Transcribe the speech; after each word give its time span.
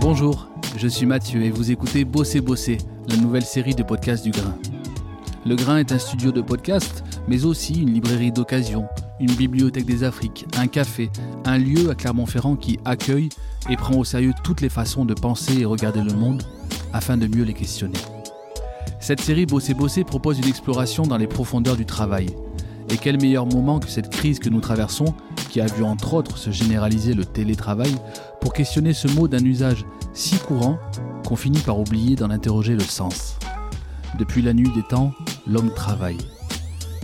Bonjour, 0.00 0.48
je 0.76 0.88
suis 0.88 1.06
Mathieu 1.06 1.42
et 1.42 1.50
vous 1.50 1.70
écoutez 1.70 2.04
Bosser 2.04 2.40
Bosser, 2.40 2.78
la 3.08 3.16
nouvelle 3.16 3.44
série 3.44 3.74
de 3.74 3.82
podcasts 3.82 4.24
du 4.24 4.30
Grain. 4.30 4.56
Le 5.46 5.56
Grain 5.56 5.78
est 5.78 5.92
un 5.92 5.98
studio 5.98 6.32
de 6.32 6.40
podcast, 6.40 7.02
mais 7.28 7.44
aussi 7.44 7.82
une 7.82 7.92
librairie 7.92 8.32
d'occasion, 8.32 8.86
une 9.20 9.32
bibliothèque 9.32 9.86
des 9.86 10.04
Afriques, 10.04 10.46
un 10.56 10.66
café, 10.66 11.10
un 11.44 11.58
lieu 11.58 11.90
à 11.90 11.94
Clermont-Ferrand 11.94 12.56
qui 12.56 12.78
accueille 12.84 13.28
et 13.70 13.76
prend 13.76 13.96
au 13.96 14.04
sérieux 14.04 14.32
toutes 14.44 14.60
les 14.60 14.68
façons 14.68 15.04
de 15.04 15.14
penser 15.14 15.60
et 15.60 15.64
regarder 15.64 16.02
le 16.02 16.12
monde 16.12 16.42
afin 16.92 17.16
de 17.16 17.26
mieux 17.26 17.44
les 17.44 17.54
questionner. 17.54 17.98
Cette 19.00 19.20
série 19.20 19.46
Bosser 19.46 19.74
Bosser 19.74 20.04
propose 20.04 20.38
une 20.38 20.48
exploration 20.48 21.04
dans 21.04 21.16
les 21.16 21.26
profondeurs 21.26 21.76
du 21.76 21.86
travail. 21.86 22.26
Et 22.90 22.98
quel 22.98 23.20
meilleur 23.20 23.46
moment 23.46 23.80
que 23.80 23.88
cette 23.88 24.10
crise 24.10 24.38
que 24.38 24.48
nous 24.48 24.60
traversons, 24.60 25.14
qui 25.52 25.60
a 25.60 25.66
vu 25.66 25.84
entre 25.84 26.14
autres 26.14 26.38
se 26.38 26.50
généraliser 26.50 27.12
le 27.12 27.26
télétravail, 27.26 27.94
pour 28.40 28.54
questionner 28.54 28.94
ce 28.94 29.06
mot 29.08 29.28
d'un 29.28 29.44
usage 29.44 29.84
si 30.14 30.36
courant 30.38 30.78
qu'on 31.26 31.36
finit 31.36 31.58
par 31.58 31.78
oublier 31.78 32.16
d'en 32.16 32.30
interroger 32.30 32.72
le 32.72 32.80
sens. 32.80 33.36
Depuis 34.18 34.40
la 34.40 34.54
nuit 34.54 34.70
des 34.74 34.82
temps, 34.82 35.12
l'homme 35.46 35.70
travaille. 35.74 36.16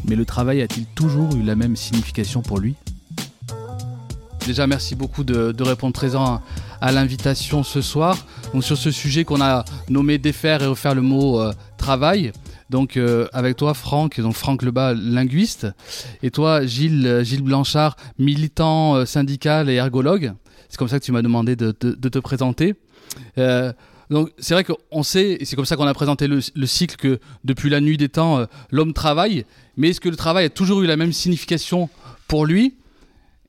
Mais 0.06 0.16
le 0.16 0.24
travail 0.24 0.62
a-t-il 0.62 0.86
toujours 0.86 1.30
eu 1.36 1.42
la 1.42 1.56
même 1.56 1.76
signification 1.76 2.40
pour 2.40 2.58
lui? 2.58 2.74
Déjà, 4.46 4.66
merci 4.66 4.94
beaucoup 4.94 5.24
de, 5.24 5.62
répondre 5.62 5.92
présent 5.92 6.40
à, 6.80 6.90
l'invitation 6.90 7.62
ce 7.62 7.82
soir. 7.82 8.16
Sur 8.60 8.78
ce 8.78 8.90
sujet 8.90 9.24
qu'on 9.24 9.42
a 9.42 9.66
nommé 9.90 10.16
défaire 10.16 10.62
et 10.62 10.66
refaire 10.66 10.94
le 10.94 11.02
mot 11.02 11.38
euh, 11.38 11.52
travail. 11.76 12.32
Donc 12.70 12.96
euh, 12.96 13.28
avec 13.32 13.56
toi 13.56 13.74
Franck, 13.74 14.20
donc 14.20 14.34
Franck 14.34 14.62
Lebas, 14.62 14.94
linguiste, 14.94 15.66
et 16.22 16.30
toi 16.30 16.66
Gilles, 16.66 17.06
euh, 17.06 17.24
Gilles 17.24 17.42
Blanchard, 17.42 17.96
militant 18.18 19.04
syndical 19.06 19.70
et 19.70 19.74
ergologue. 19.74 20.34
C'est 20.68 20.76
comme 20.76 20.88
ça 20.88 20.98
que 21.00 21.04
tu 21.04 21.12
m'as 21.12 21.22
demandé 21.22 21.56
de, 21.56 21.72
te 21.72 22.18
présenter. 22.18 22.74
donc 24.10 24.30
c'est 24.38 24.52
vrai 24.52 24.64
qu'on 24.64 25.02
sait, 25.02 25.38
et 25.40 25.44
c'est 25.44 25.56
comme 25.56 25.64
ça 25.64 25.76
qu'on 25.76 25.86
a 25.86 25.94
présenté 25.94 26.26
le, 26.26 26.40
cycle 26.66 26.96
que 26.96 27.20
depuis 27.44 27.70
la 27.70 27.80
nuit 27.80 27.96
des 27.96 28.10
temps, 28.10 28.44
l'homme 28.70 28.92
travaille, 28.92 29.46
mais 29.78 29.90
est-ce 29.90 30.00
que 30.00 30.10
le 30.10 30.16
travail 30.16 30.44
a 30.44 30.50
toujours 30.50 30.82
eu 30.82 30.86
la 30.86 30.96
même 30.96 31.12
signification 31.12 31.88
pour 32.26 32.44
lui? 32.44 32.74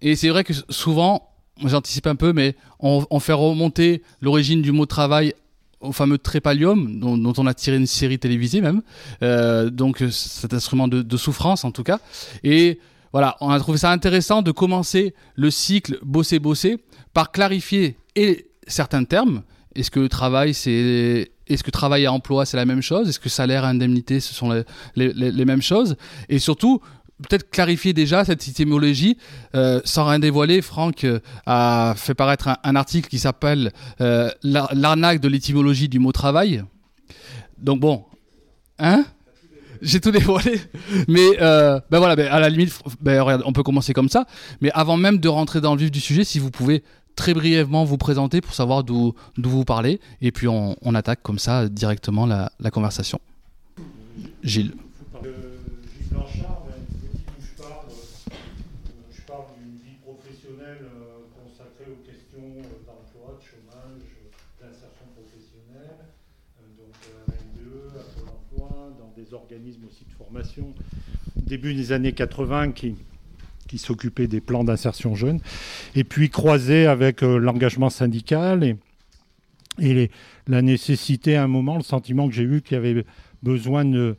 Et 0.02 0.16
c'est 0.16 0.30
vrai 0.30 0.46
que 0.46 0.54
souvent, 0.70 1.30
j'anticipe 1.68 2.08
un 2.08 2.16
peu, 2.16 2.34
mais 2.34 2.56
on, 2.80 3.20
fait 3.20 3.34
remonter 3.34 4.02
l'origine 4.22 4.62
du 4.62 4.72
mot 4.72 4.86
travail 4.86 5.34
au 5.82 5.92
fameux 5.92 6.18
trépalium, 6.18 7.00
dont, 7.00 7.34
on 7.38 7.48
a 7.48 7.54
tiré 7.54 7.78
une 7.78 7.88
série 7.88 8.20
télévisée 8.20 8.62
même, 8.62 8.82
euh, 9.24 9.70
donc 9.70 10.04
cet 10.12 10.54
instrument 10.54 10.88
de, 10.88 11.18
souffrance 11.18 11.64
en 11.64 11.72
tout 11.72 11.84
cas. 11.84 12.00
Et 12.44 12.80
voilà, 13.12 13.38
on 13.42 13.50
a 13.50 13.60
trouvé 13.60 13.78
ça 13.78 13.92
intéressant 13.92 14.42
de 14.42 14.52
commencer 14.52 15.14
le 15.36 15.50
cycle 15.50 15.98
bosser 16.04 16.40
bosser 16.40 16.78
par 17.14 17.32
clarifier 17.32 17.98
certains 18.68 19.04
termes. 19.04 19.44
Est-ce 19.76 19.92
que 19.92 20.06
travail 20.08 20.54
c'est 20.54 21.32
est-ce 21.48 21.64
que 21.64 21.72
travail 21.72 22.04
et 22.04 22.08
emploi 22.08 22.46
c'est 22.46 22.58
la 22.58 22.66
même 22.66 22.82
chose? 22.82 23.10
Est-ce 23.10 23.20
que 23.20 23.30
salaire 23.30 23.64
et 23.64 23.68
indemnité 23.68 24.20
ce 24.20 24.34
sont 24.34 24.64
les 24.96 25.46
mêmes 25.46 25.62
choses? 25.62 25.96
Et 26.28 26.40
surtout 26.40 26.82
peut-être 27.22 27.50
clarifier 27.50 27.94
déjà 27.94 28.26
cette 28.26 28.48
étymologie 28.48 29.18
euh, 29.56 29.82
sans 29.84 30.08
rien 30.08 30.20
dévoiler. 30.20 30.62
Franck 30.62 31.04
euh, 31.04 31.20
a 31.46 31.94
fait 31.96 32.14
paraître 32.14 32.50
un, 32.64 32.76
article 32.76 33.10
qui 33.10 33.20
s'appelle 33.20 33.72
euh, 34.02 34.30
L'arnaque 34.44 35.20
de 35.20 35.28
l'étymologie 35.28 35.90
du 35.90 36.00
mot 36.00 36.12
travail. 36.12 36.64
Donc 37.58 37.80
bon, 37.80 38.06
hein? 38.78 39.06
J'ai 39.82 40.02
tout 40.02 40.12
dévoilé, 40.12 40.60
mais 41.08 41.38
ben 41.40 42.00
voilà, 42.00 42.18
ben 42.18 42.28
à 42.28 42.42
la 42.42 42.50
limite, 42.50 42.78
ben 43.00 43.22
regarde, 43.22 43.44
on 43.46 43.54
peut 43.54 43.64
commencer 43.64 43.94
comme 43.94 44.10
ça. 44.10 44.26
Mais 44.60 44.72
avant 44.74 44.98
même 44.98 45.20
de 45.20 45.30
rentrer 45.30 45.62
dans 45.62 45.74
le 45.74 45.80
vif 45.80 45.90
du 45.90 46.02
sujet, 46.02 46.26
si 46.26 46.38
vous 46.38 46.52
pouvez 46.52 46.84
très 47.16 47.34
brièvement 47.34 47.86
vous 47.86 47.98
présenter 47.98 48.42
pour 48.42 48.54
savoir 48.54 48.84
d'où 48.84 49.14
vous 49.38 49.64
parlez, 49.64 50.02
et 50.22 50.34
puis 50.34 50.50
on, 50.50 50.76
attaque 50.96 51.22
comme 51.24 51.40
ça 51.40 51.70
directement 51.70 52.26
la, 52.26 52.52
la 52.60 52.72
conversation. 52.72 53.22
Gilles. 54.44 54.74
Début 71.36 71.74
des 71.74 71.92
années 71.92 72.14
80 72.14 72.72
qui, 72.72 72.96
qui 73.68 73.78
s'occupait 73.78 74.28
des 74.28 74.42
plans 74.42 74.64
d'insertion 74.64 75.16
jeune, 75.16 75.40
et 75.96 76.04
puis 76.04 76.30
croisé 76.30 76.86
avec 76.86 77.24
euh, 77.24 77.38
l'engagement 77.38 77.90
syndical 77.90 78.64
et, 78.64 78.76
et 79.80 80.12
la 80.48 80.62
nécessité 80.62 81.36
à 81.36 81.44
un 81.44 81.48
moment, 81.48 81.78
le 81.78 81.84
sentiment 81.84 82.28
que 82.28 82.34
j'ai 82.34 82.44
eu 82.44 82.62
qu'il 82.62 82.76
y 82.76 82.78
avait 82.78 83.06
besoin 83.44 83.86
de, 83.86 84.18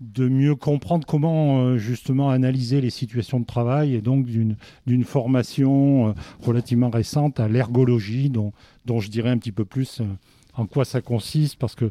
de 0.00 0.28
mieux 0.28 0.54
comprendre 0.54 1.06
comment 1.06 1.60
euh, 1.60 1.76
justement 1.76 2.30
analyser 2.30 2.80
les 2.80 2.90
situations 2.90 3.40
de 3.40 3.46
travail 3.46 3.94
et 3.94 4.00
donc 4.00 4.26
d'une 4.26 5.04
formation 5.04 6.08
euh, 6.08 6.12
relativement 6.40 6.90
récente 6.90 7.40
à 7.40 7.48
l'ergologie 7.48 8.30
dont, 8.30 8.52
dont 8.86 9.00
je 9.00 9.10
dirais 9.10 9.30
un 9.30 9.38
petit 9.38 9.52
peu 9.52 9.64
plus 9.64 10.02
en 10.54 10.66
quoi 10.66 10.84
ça 10.84 11.00
consiste 11.00 11.56
parce 11.56 11.74
que 11.74 11.90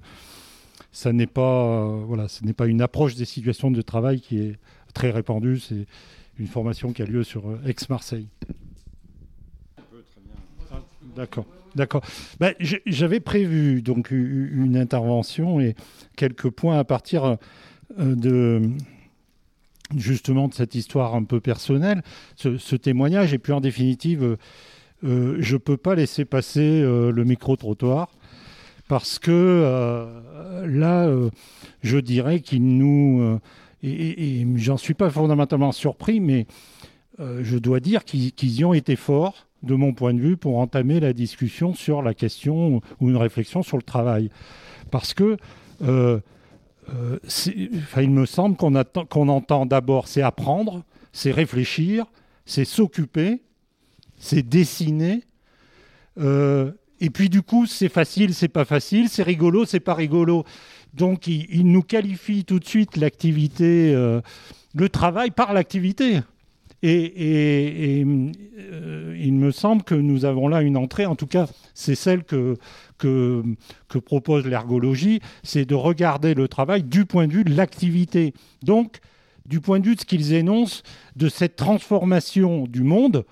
n'est 1.05 1.27
pas, 1.27 1.63
euh, 1.63 2.03
voilà, 2.05 2.27
ce 2.27 2.43
n'est 2.43 2.53
pas 2.53 2.65
une 2.65 2.81
approche 2.81 3.15
des 3.15 3.25
situations 3.25 3.69
de 3.69 3.81
travail 3.81 4.19
qui 4.19 4.39
est 4.39 4.55
très 4.93 5.11
répandue. 5.11 5.59
C'est 5.59 5.85
une 6.39 6.47
formation 6.47 6.91
qui 6.91 7.03
a 7.03 7.05
lieu 7.05 7.23
sur 7.23 7.47
euh, 7.47 7.61
Aix-Marseille. 7.65 8.27
D'accord, 11.15 11.45
d'accord. 11.75 12.03
Ben, 12.39 12.53
j'avais 12.85 13.19
prévu 13.19 13.81
donc 13.81 14.11
une 14.11 14.77
intervention 14.77 15.59
et 15.59 15.75
quelques 16.15 16.49
points 16.49 16.77
à 16.77 16.83
partir 16.83 17.37
euh, 17.99 18.15
de 18.15 18.61
justement 19.95 20.47
de 20.47 20.53
cette 20.53 20.75
histoire 20.75 21.15
un 21.15 21.23
peu 21.23 21.39
personnelle, 21.39 22.03
ce, 22.35 22.75
témoignage. 22.75 23.33
Et 23.33 23.39
puis 23.39 23.53
en 23.53 23.61
définitive, 23.61 24.37
je 25.01 25.53
ne 25.53 25.57
peux 25.57 25.77
pas 25.77 25.95
laisser 25.95 26.25
passer 26.25 26.81
le 26.81 27.23
micro-trottoir 27.23 28.09
parce 28.87 29.19
que 29.19 29.31
euh, 29.31 30.65
là, 30.65 31.07
euh, 31.07 31.29
je 31.81 31.97
dirais 31.97 32.39
qu'ils 32.39 32.77
nous... 32.77 33.21
Euh, 33.21 33.39
et, 33.83 34.45
j'en 34.55 34.77
suis 34.77 34.93
pas 34.93 35.09
fondamentalement 35.09 35.71
surpris, 35.71 36.19
mais 36.19 36.47
je 37.19 37.57
dois 37.57 37.79
dire 37.79 38.03
qu'ils 38.05 38.59
y 38.59 38.65
ont 38.65 38.73
été 38.73 38.95
forts, 38.95 39.47
de 39.63 39.75
mon 39.75 39.93
point 39.93 40.13
de 40.13 40.19
vue, 40.19 40.35
pour 40.35 40.57
entamer 40.57 40.99
la 40.99 41.13
discussion 41.13 41.73
sur 41.73 42.01
la 42.01 42.13
question 42.13 42.81
ou 42.99 43.09
une 43.09 43.17
réflexion 43.17 43.61
sur 43.63 43.77
le 43.77 43.83
travail. 43.83 44.29
Parce 44.89 45.13
que 45.13 45.37
il 45.79 46.21
me 48.09 48.25
semble 48.25 48.57
qu'on 48.57 49.27
entend 49.29 49.65
d'abord, 49.67 50.07
c'est 50.07 50.23
apprendre, 50.23 50.83
c'est 51.11 51.31
réfléchir, 51.31 52.05
c'est 52.45 52.65
s'occuper, 52.65 53.41
c'est 54.17 54.41
dessiner. 54.41 55.21
Et 56.99 57.09
puis 57.09 57.29
du 57.29 57.41
coup, 57.41 57.65
c'est 57.65 57.89
facile, 57.89 58.33
c'est 58.33 58.47
pas 58.47 58.65
facile, 58.65 59.09
c'est 59.09 59.23
rigolo, 59.23 59.65
c'est 59.65 59.79
pas 59.79 59.93
rigolo. 59.93 60.45
Donc 60.93 61.27
il, 61.27 61.65
nous 61.71 61.83
qualifie 61.83 62.43
tout 62.43 62.59
de 62.59 62.65
suite 62.65 62.97
l'activité, 62.97 63.93
euh, 63.93 64.21
le 64.73 64.89
travail 64.89 65.31
par 65.31 65.53
l'activité. 65.53 66.19
Et, 66.83 68.03
euh, 68.05 69.17
il 69.19 69.33
me 69.33 69.51
semble 69.51 69.83
que 69.83 69.95
nous 69.95 70.25
avons 70.25 70.47
là 70.47 70.61
une 70.61 70.77
entrée, 70.77 71.07
en 71.07 71.15
tout 71.15 71.25
cas 71.25 71.47
c'est 71.73 71.95
celle 71.95 72.23
que 72.23 72.55
propose 74.05 74.45
l'ergologie, 74.45 75.19
c'est 75.43 75.65
de 75.65 75.75
regarder 75.75 76.35
le 76.35 76.47
travail 76.47 76.83
du 76.83 77.05
point 77.05 77.27
de 77.27 77.33
vue 77.33 77.43
de 77.43 77.55
l'activité. 77.55 78.33
Donc 78.63 78.99
du 79.47 79.59
point 79.59 79.79
de 79.79 79.85
vue 79.85 79.95
de 79.95 80.01
ce 80.01 80.05
qu'ils 80.05 80.33
énoncent, 80.33 80.83
de 81.15 81.29
cette 81.29 81.55
transformation 81.55 82.67
du 82.67 82.83
monde, 82.83 83.25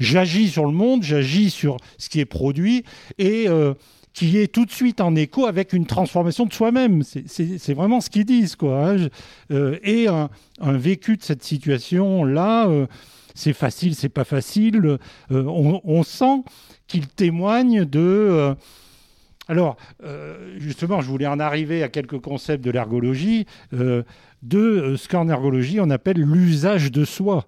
j'agis 0.00 0.48
sur 0.48 0.64
le 0.64 0.72
monde, 0.72 1.02
j'agis 1.02 1.50
sur 1.50 1.76
ce 1.98 2.08
qui 2.08 2.20
est 2.20 2.26
produit 2.26 2.84
et 3.18 3.48
euh, 3.48 3.74
qui 4.12 4.38
est 4.38 4.52
tout 4.52 4.64
de 4.64 4.70
suite 4.70 5.00
en 5.00 5.14
écho 5.14 5.46
avec 5.46 5.72
une 5.72 5.86
transformation 5.86 6.46
de 6.46 6.52
soi-même. 6.52 7.02
C'est 7.02 7.74
vraiment 7.74 8.00
ce 8.00 8.10
qu'ils 8.10 8.24
disent. 8.24 8.56
Quoi, 8.56 8.90
hein. 8.90 9.08
euh, 9.50 9.78
et 9.82 10.08
un, 10.08 10.28
vécu 10.60 11.16
de 11.16 11.22
cette 11.22 11.44
situation-là, 11.44 12.68
euh, 12.68 12.86
c'est 13.34 13.52
facile, 13.52 13.94
c'est 13.94 14.08
pas 14.08 14.24
facile. 14.24 14.98
On, 15.30 15.80
on, 15.84 16.02
sent 16.02 16.42
qu'il 16.86 17.06
témoigne 17.06 17.84
de... 17.84 18.54
alors, 19.48 19.76
justement, 20.56 21.02
je 21.02 21.08
voulais 21.08 21.26
en 21.26 21.38
arriver 21.38 21.82
à 21.82 21.90
quelques 21.90 22.18
concepts 22.18 22.64
de 22.64 22.70
l'ergologie, 22.70 23.44
de 24.42 24.94
ce 24.96 25.08
qu'en 25.08 25.28
ergologie 25.28 25.80
on 25.80 25.90
appelle 25.90 26.18
l'usage 26.18 26.92
de 26.92 27.04
soi. 27.04 27.46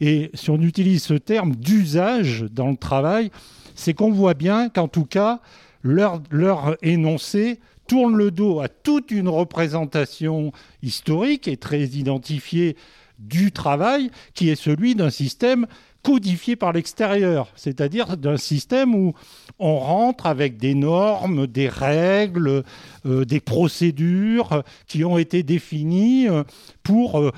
Et 0.00 0.30
si 0.34 0.50
on 0.50 0.60
utilise 0.60 1.02
ce 1.02 1.14
terme 1.14 1.54
d'usage 1.54 2.44
dans 2.50 2.68
le 2.68 2.76
travail, 2.76 3.30
c'est 3.74 3.94
qu'on 3.94 4.10
voit 4.10 4.34
bien 4.34 4.68
qu'en 4.68 4.88
tout 4.88 5.04
cas, 5.04 5.40
leur, 5.82 6.22
leur 6.30 6.76
énoncé 6.82 7.60
tourne 7.86 8.16
le 8.16 8.30
dos 8.30 8.60
à 8.60 8.68
toute 8.68 9.10
une 9.10 9.28
représentation 9.28 10.52
historique 10.82 11.48
et 11.48 11.56
très 11.56 11.82
identifiée 11.82 12.76
du 13.18 13.52
travail 13.52 14.10
qui 14.34 14.48
est 14.48 14.56
celui 14.56 14.94
d'un 14.94 15.10
système 15.10 15.66
codifié 16.02 16.56
par 16.56 16.72
l'extérieur, 16.72 17.48
c'est-à-dire 17.56 18.16
d'un 18.16 18.36
système 18.36 18.94
où 18.94 19.14
on 19.58 19.78
rentre 19.78 20.26
avec 20.26 20.56
des 20.56 20.74
normes, 20.74 21.46
des 21.46 21.68
règles, 21.68 22.64
euh, 23.06 23.24
des 23.24 23.40
procédures 23.40 24.62
qui 24.86 25.04
ont 25.04 25.18
été 25.18 25.42
définies 25.42 26.28
euh, 26.28 26.44
pour 26.82 27.20
euh, 27.20 27.30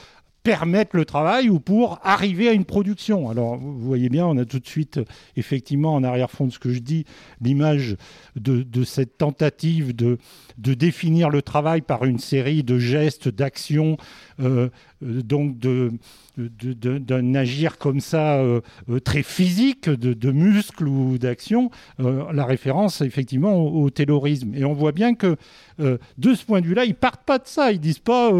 permettre 0.45 0.97
le 0.97 1.05
travail 1.05 1.49
ou 1.49 1.61
pour 1.61 2.01
arriver 2.03 2.49
à 2.49 2.53
une 2.53 2.65
production. 2.65 3.31
Alors, 3.31 3.57
vous 3.57 3.79
voyez 3.79 4.09
bien, 4.09 4.27
on 4.27 4.37
a 4.39 4.45
tout 4.45 4.59
de 4.59 4.67
suite, 4.67 5.01
effectivement, 5.37 5.95
en 5.95 6.03
arrière-fond 6.03 6.47
de 6.47 6.53
ce 6.53 6.59
que 6.59 6.71
je 6.73 6.81
dis, 6.81 7.05
l'image 7.41 7.97
de, 8.35 8.85
cette 8.85 9.19
tentative 9.19 9.95
de, 9.95 10.19
définir 10.59 11.31
le 11.31 11.43
travail 11.43 11.81
par 11.81 12.05
une 12.05 12.19
série 12.19 12.65
de 12.65 12.77
gestes, 12.77 13.29
d'actions, 13.29 13.99
euh, 15.03 15.23
donc 15.23 15.57
d'un 15.59 17.35
agir 17.35 17.79
comme 17.79 18.01
ça 18.01 18.37
euh, 18.39 18.61
très 19.05 19.23
physique, 19.23 19.89
de, 19.89 20.33
muscles 20.33 20.89
ou 20.89 21.19
d'action, 21.19 21.71
la 21.99 22.45
référence 22.45 23.01
effectivement 23.03 23.55
au, 23.55 23.91
taylorisme. 23.91 24.55
Et 24.55 24.65
on 24.65 24.73
voit 24.73 24.93
bien 24.93 25.15
que 25.15 25.37
de 25.79 26.35
ce 26.35 26.45
point 26.45 26.61
de 26.61 26.67
vue-là, 26.67 26.85
ils 26.85 26.95
partent 26.95 27.25
pas 27.25 27.39
de 27.39 27.47
ça. 27.47 27.73
Ils 27.73 27.81
disent 27.81 27.99
pas 27.99 28.33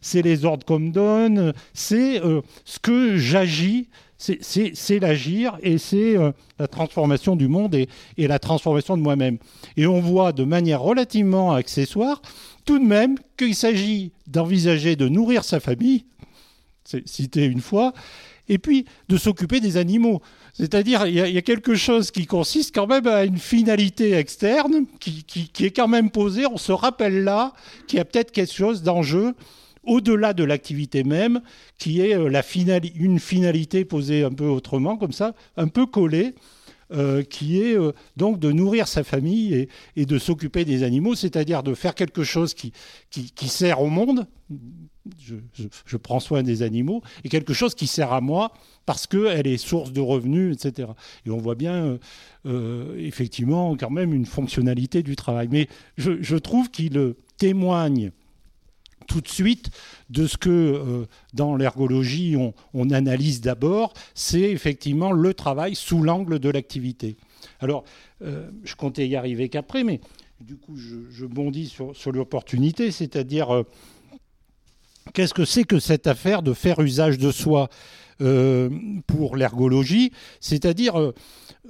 c'est 0.00 0.22
les 0.22 0.44
ordres 0.44 0.66
qu'on 0.66 0.78
me 0.78 0.90
donne, 0.90 1.52
c'est 1.72 2.20
ce 2.64 2.78
que 2.78 3.16
j'agis 3.16 3.88
c'est 4.18 4.98
l'agir 4.98 5.58
et 5.62 5.78
c'est 5.78 6.16
la 6.58 6.66
transformation 6.66 7.36
du 7.36 7.48
monde 7.48 7.74
et, 7.74 7.88
la 8.18 8.38
transformation 8.38 8.96
de 8.96 9.02
moi-même. 9.02 9.38
Et 9.76 9.86
on 9.86 10.00
voit 10.00 10.32
de 10.32 10.44
manière 10.44 10.82
relativement 10.82 11.52
accessoire 11.52 12.20
tout 12.68 12.78
de 12.78 12.84
même 12.84 13.16
qu'il 13.38 13.54
s'agit 13.54 14.12
d'envisager 14.26 14.94
de 14.94 15.08
nourrir 15.08 15.42
sa 15.42 15.58
famille, 15.58 16.04
c'est 16.84 17.08
cité 17.08 17.46
une 17.46 17.62
fois, 17.62 17.94
et 18.46 18.58
puis 18.58 18.84
de 19.08 19.16
s'occuper 19.16 19.60
des 19.60 19.78
animaux. 19.78 20.20
C'est-à-dire, 20.52 21.06
il 21.06 21.14
y, 21.14 21.38
a 21.38 21.42
quelque 21.42 21.74
chose 21.74 22.10
qui 22.10 22.26
consiste 22.26 22.74
quand 22.74 22.86
même 22.86 23.06
à 23.06 23.24
une 23.24 23.38
finalité 23.38 24.12
externe 24.12 24.84
qui, 25.00 25.24
est 25.60 25.70
quand 25.70 25.88
même 25.88 26.10
posée. 26.10 26.44
On 26.44 26.58
se 26.58 26.72
rappelle 26.72 27.24
là 27.24 27.54
qu'il 27.86 27.96
y 27.96 28.00
a 28.00 28.04
peut-être 28.04 28.32
quelque 28.32 28.52
chose 28.52 28.82
d'enjeu 28.82 29.32
au-delà 29.82 30.34
de 30.34 30.44
l'activité 30.44 31.04
même, 31.04 31.40
qui 31.78 32.02
est 32.02 32.18
euh, 32.18 32.28
la 32.28 32.42
une 32.96 33.18
finalité 33.18 33.86
posée 33.86 34.24
un 34.24 34.32
peu 34.32 34.48
autrement, 34.48 34.98
comme 34.98 35.12
ça, 35.12 35.34
un 35.56 35.68
peu 35.68 35.86
collée. 35.86 36.34
Euh, 36.90 37.22
qui 37.22 37.60
est 37.60 37.76
euh, 37.76 37.92
donc 38.16 38.38
de 38.38 38.50
nourrir 38.50 38.88
sa 38.88 39.04
famille 39.04 39.68
et, 39.94 40.06
de 40.06 40.18
s'occuper 40.18 40.64
des 40.64 40.82
animaux, 40.84 41.14
c'est-à-dire 41.14 41.62
de 41.62 41.74
faire 41.74 41.94
quelque 41.94 42.24
chose 42.24 42.54
qui, 42.54 42.72
qui, 43.10 43.48
sert 43.48 43.82
au 43.82 43.88
monde. 43.88 44.26
Je, 45.18 45.96
prends 45.98 46.18
soin 46.18 46.42
des 46.42 46.62
animaux 46.62 47.02
et 47.24 47.28
quelque 47.28 47.52
chose 47.52 47.74
qui 47.74 47.86
sert 47.86 48.14
à 48.14 48.22
moi 48.22 48.52
parce 48.86 49.06
qu'elle 49.06 49.46
est 49.46 49.58
source 49.58 49.92
de 49.92 50.00
revenus, 50.00 50.54
etc. 50.54 50.88
Et 51.26 51.30
on 51.30 51.36
voit 51.36 51.56
bien 51.56 51.98
euh, 52.46 52.96
effectivement 52.96 53.76
quand 53.76 53.90
même 53.90 54.14
une 54.14 54.24
fonctionnalité 54.24 55.02
du 55.02 55.14
travail. 55.14 55.48
Mais 55.50 55.68
je, 55.98 56.22
je 56.22 56.36
trouve 56.36 56.70
qu'il 56.70 57.14
témoigne 57.36 58.12
tout 59.08 59.20
de 59.20 59.28
suite 59.28 59.70
de 60.10 60.28
ce 60.28 60.36
que 60.36 60.50
euh, 60.50 61.06
dans 61.34 61.56
l'ergologie 61.56 62.36
on, 62.36 62.90
analyse 62.90 63.40
d'abord, 63.40 63.92
c'est 64.14 64.40
effectivement 64.40 65.10
le 65.10 65.34
travail 65.34 65.74
sous 65.74 66.02
l'angle 66.02 66.38
de 66.38 66.48
l'activité. 66.48 67.16
Alors, 67.60 67.84
euh, 68.22 68.50
je 68.62 68.76
comptais 68.76 69.08
y 69.08 69.16
arriver 69.16 69.48
qu'après, 69.48 69.82
mais 69.82 70.00
du 70.40 70.56
coup, 70.56 70.76
je, 70.76 71.26
bondis 71.26 71.66
sur, 71.66 72.12
l'opportunité, 72.12 72.92
c'est-à-dire 72.92 73.52
euh, 73.52 73.62
qu'est-ce 75.12 75.34
que 75.34 75.44
c'est 75.44 75.64
que 75.64 75.78
cette 75.78 76.06
affaire 76.06 76.42
de 76.42 76.52
faire 76.52 76.80
usage 76.80 77.18
de 77.18 77.30
soi 77.30 77.68
pour 79.06 79.36
l'ergologie, 79.36 80.10
c'est-à-dire 80.40 81.12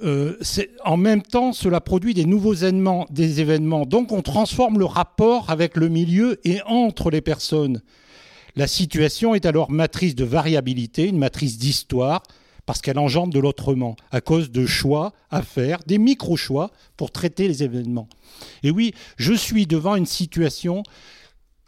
euh, 0.03 0.37
en 0.85 0.97
même 0.97 1.21
temps, 1.21 1.51
cela 1.51 1.81
produit 1.81 2.13
des 2.13 2.25
nouveaux 2.25 2.53
événements, 2.53 3.05
des 3.09 3.41
événements. 3.41 3.85
Donc 3.85 4.11
on 4.11 4.21
transforme 4.21 4.79
le 4.79 4.85
rapport 4.85 5.49
avec 5.49 5.75
le 5.75 5.89
milieu 5.89 6.39
et 6.45 6.61
entre 6.65 7.09
les 7.09 7.21
personnes. 7.21 7.81
La 8.55 8.67
situation 8.67 9.35
est 9.35 9.45
alors 9.45 9.71
matrice 9.71 10.15
de 10.15 10.23
variabilité, 10.23 11.07
une 11.07 11.17
matrice 11.17 11.57
d'histoire, 11.57 12.23
parce 12.65 12.81
qu'elle 12.81 12.99
engendre 12.99 13.33
de 13.33 13.39
l'autrement, 13.39 13.95
à 14.11 14.21
cause 14.21 14.51
de 14.51 14.65
choix 14.65 15.11
à 15.31 15.41
faire, 15.41 15.79
des 15.85 15.97
micro-choix 15.97 16.71
pour 16.97 17.11
traiter 17.11 17.47
les 17.47 17.63
événements. 17.63 18.07
Et 18.63 18.71
oui, 18.71 18.93
je 19.17 19.33
suis 19.33 19.65
devant 19.65 19.95
une 19.95 20.05
situation 20.05 20.83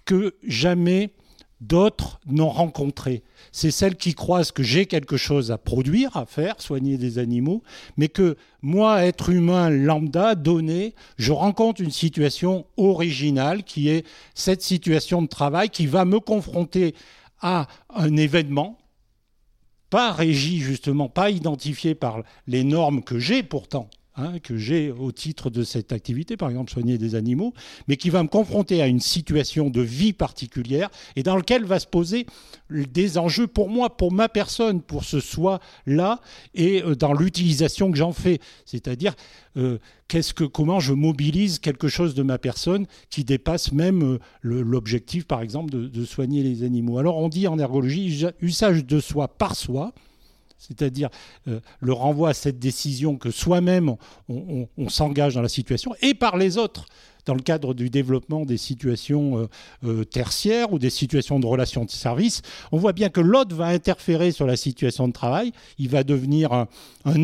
que 0.06 0.36
jamais 0.46 1.12
d'autres 1.62 2.20
n'ont 2.26 2.50
rencontré. 2.50 3.24
C'est 3.52 3.72
celle 3.72 3.96
qui 3.96 4.16
croisent 4.16 4.52
que 4.52 4.64
j'ai 4.64 4.88
quelque 4.88 5.16
chose 5.16 5.52
à 5.52 5.58
produire, 5.58 6.18
à 6.18 6.26
faire, 6.26 6.60
soigner 6.60 6.98
des 6.98 7.20
animaux, 7.20 7.62
mais 7.98 8.10
que 8.10 8.36
moi, 8.62 9.06
être 9.06 9.30
humain 9.30 9.70
lambda, 9.70 10.36
donné, 10.36 10.96
je 11.18 11.32
rencontre 11.32 11.82
une 11.82 11.92
situation 11.92 12.66
originale 12.78 13.64
qui 13.64 13.90
est 13.90 14.06
cette 14.34 14.64
situation 14.64 15.22
de 15.22 15.28
travail 15.28 15.70
qui 15.70 15.86
va 15.86 16.04
me 16.04 16.20
confronter 16.20 16.96
à 17.42 17.68
un 17.94 18.18
événement, 18.18 18.80
pas 19.90 20.12
régi 20.12 20.60
justement, 20.60 21.10
pas 21.10 21.30
identifié 21.30 21.96
par 21.96 22.24
les 22.48 22.64
normes 22.64 23.04
que 23.04 23.20
j'ai 23.20 23.44
pourtant, 23.44 23.90
Hein, 24.18 24.40
que 24.44 24.58
j'ai 24.58 24.92
au 24.92 25.14
titre 25.14 25.50
de 25.50 25.64
cette 25.64 25.94
activité, 25.94 26.36
par 26.36 26.50
exemple 26.50 26.70
soigner 26.70 26.98
des 26.98 27.16
animaux, 27.16 27.54
mais 27.88 27.96
qui 27.96 28.10
va 28.10 28.22
me 28.22 28.28
confronter 28.28 28.82
à 28.82 28.88
une 28.88 29.00
situation 29.00 29.70
de 29.70 29.80
vie 29.80 30.12
particulière 30.12 30.90
et 31.16 31.24
dans 31.24 31.38
lequel 31.38 31.64
va 31.64 31.80
se 31.80 31.88
poser 31.88 32.26
des 32.70 33.18
enjeux 33.18 33.48
pour 33.48 33.70
moi, 33.70 33.96
pour 33.96 34.12
ma 34.12 34.28
personne, 34.28 34.82
pour 34.82 35.06
ce 35.06 35.22
soi-là 35.22 36.20
et 36.54 36.84
euh, 36.84 36.94
dans 36.94 37.14
l'utilisation 37.14 37.90
que 37.90 37.98
j'en 37.98 38.12
fais. 38.12 38.40
C'est-à-dire 38.66 39.16
euh, 39.56 39.78
qu'est-ce 40.10 40.34
que, 40.34 40.44
comment 40.44 40.82
je 40.82 40.92
mobilise 40.92 41.60
quelque 41.60 41.88
chose 41.88 42.14
de 42.14 42.22
ma 42.22 42.38
personne 42.38 42.88
qui 43.10 43.24
dépasse 43.24 43.72
même 43.72 44.04
euh, 44.04 44.20
l'objectif, 44.42 45.26
par 45.26 45.40
exemple, 45.40 45.70
de 45.72 46.06
soigner 46.06 46.44
les 46.44 46.64
animaux. 46.64 46.98
Alors 46.98 47.18
on 47.18 47.30
dit 47.30 47.48
en 47.48 47.58
ergologie 47.58 48.28
usage 48.42 48.84
de 48.84 49.00
soi 49.00 49.30
par 49.30 49.56
soi 49.56 49.94
c'est-à-dire 50.62 51.10
euh, 51.48 51.60
le 51.80 51.92
renvoi 51.92 52.30
à 52.30 52.34
cette 52.34 52.60
décision 52.60 53.18
que 53.18 53.32
soi-même 53.32 53.96
on, 54.30 54.68
s'engage 54.90 55.34
dans 55.34 55.42
la 55.42 55.50
situation, 55.50 55.94
et 56.02 56.14
par 56.14 56.38
les 56.38 56.58
autres 56.58 56.86
dans 57.26 57.34
le 57.34 57.42
cadre 57.42 57.74
du 57.74 57.90
développement 57.90 58.46
des 58.46 58.58
situations 58.58 59.40
euh, 59.40 59.48
euh, 59.84 60.04
tertiaires 60.04 60.72
ou 60.74 60.80
des 60.80 60.90
situations 60.90 61.40
de 61.40 61.46
relations 61.46 61.86
de 61.86 61.90
service, 61.90 62.42
on 62.72 62.78
voit 62.78 62.94
bien 62.94 63.10
que 63.10 63.22
l'autre 63.22 63.56
va 63.56 63.68
interférer 63.68 64.32
sur 64.32 64.46
la 64.46 64.56
situation 64.56 65.08
de 65.08 65.14
travail, 65.14 65.52
il 65.78 65.90
va 65.90 66.04
devenir 66.04 66.54
un, 66.54 66.68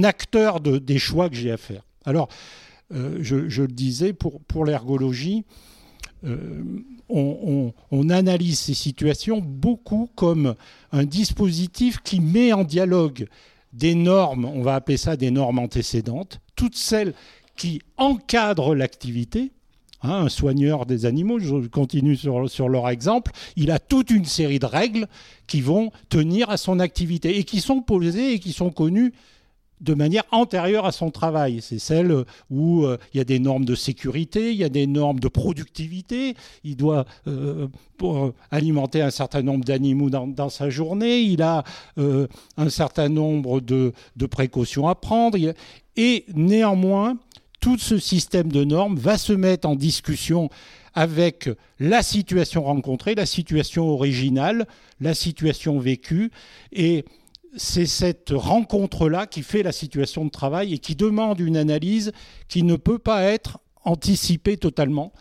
acteur 0.03 0.59
des 0.59 0.99
choix 0.99 1.29
que 1.29 1.35
j'ai 1.35 1.51
à 1.51 1.57
faire. 1.57 1.81
Alors, 2.05 2.29
je, 2.91 3.35
le 3.35 3.67
disais, 3.67 4.13
pour, 4.13 4.39
pour 4.41 4.65
l'ergologie, 4.65 5.43
on, 6.23 8.09
analyse 8.09 8.59
ces 8.59 8.73
situations 8.73 9.39
beaucoup 9.41 10.09
comme 10.15 10.55
un 10.91 11.05
dispositif 11.05 11.99
qui 12.03 12.19
met 12.19 12.53
en 12.53 12.63
dialogue 12.63 13.27
des 13.73 13.95
normes, 13.95 14.45
on 14.45 14.61
va 14.61 14.75
appeler 14.75 14.97
ça 14.97 15.15
des 15.15 15.31
normes 15.31 15.59
antécédentes, 15.59 16.39
toutes 16.55 16.75
celles 16.75 17.13
qui 17.55 17.81
encadrent 17.97 18.75
l'activité. 18.75 19.51
Hein, 20.03 20.25
un 20.25 20.29
soigneur 20.29 20.85
des 20.85 21.05
animaux, 21.05 21.39
je 21.39 21.67
continue 21.67 22.15
sur, 22.15 22.49
sur 22.49 22.69
leur 22.69 22.87
exemple, 22.87 23.31
il 23.55 23.71
a 23.71 23.79
toute 23.79 24.11
une 24.11 24.25
série 24.25 24.59
de 24.59 24.67
règles 24.67 25.07
qui 25.47 25.59
vont 25.59 25.91
tenir 26.09 26.51
à 26.51 26.57
son 26.57 26.79
activité 26.79 27.39
et 27.39 27.43
qui 27.43 27.61
sont 27.61 27.81
posées 27.81 28.33
et 28.33 28.39
qui 28.39 28.53
sont 28.53 28.69
connues 28.69 29.13
de 29.81 29.93
manière 29.93 30.23
antérieure 30.31 30.85
à 30.85 30.91
son 30.91 31.11
travail. 31.11 31.59
C'est 31.61 31.79
celle 31.79 32.25
où 32.49 32.85
euh, 32.85 32.97
il 33.13 33.17
y 33.17 33.21
a 33.21 33.23
des 33.23 33.39
normes 33.39 33.65
de 33.65 33.75
sécurité, 33.75 34.51
il 34.51 34.57
y 34.57 34.63
a 34.63 34.69
des 34.69 34.87
normes 34.87 35.19
de 35.19 35.27
productivité, 35.27 36.35
il 36.63 36.75
doit 36.75 37.05
euh, 37.27 37.67
pour 37.97 38.33
alimenter 38.51 39.01
un 39.01 39.09
certain 39.09 39.41
nombre 39.41 39.65
d'animaux 39.65 40.09
dans, 40.09 40.49
sa 40.49 40.69
journée, 40.69 41.19
il 41.19 41.41
a 41.41 41.63
euh, 41.97 42.27
un 42.57 42.69
certain 42.69 43.09
nombre 43.09 43.59
de, 43.59 43.93
de, 44.15 44.25
précautions 44.25 44.87
à 44.87 44.95
prendre, 44.95 45.37
et 45.95 46.25
néanmoins, 46.33 47.17
tout 47.59 47.77
ce 47.77 47.97
système 47.97 48.51
de 48.51 48.63
normes 48.63 48.97
va 48.97 49.17
se 49.17 49.33
mettre 49.33 49.67
en 49.67 49.75
discussion 49.75 50.49
avec 50.93 51.49
la 51.79 52.01
situation 52.01 52.63
rencontrée, 52.63 53.13
la 53.13 53.27
situation 53.27 53.87
originale, 53.89 54.67
la 54.99 55.13
situation 55.13 55.77
vécue, 55.79 56.31
et 56.71 57.05
c'est 57.55 57.85
cette 57.85 58.31
rencontre-là 58.31 59.27
qui 59.27 59.43
fait 59.43 59.63
la 59.63 59.71
situation 59.71 60.25
de 60.25 60.29
travail 60.29 60.73
et 60.73 60.77
qui 60.79 60.95
demande 60.95 61.39
une 61.39 61.57
analyse 61.57 62.11
qui 62.47 62.63
ne 62.63 62.75
peut 62.75 62.99
pas 62.99 63.23
être 63.23 63.59
anticipée 63.83 64.57
totalement. 64.57 65.13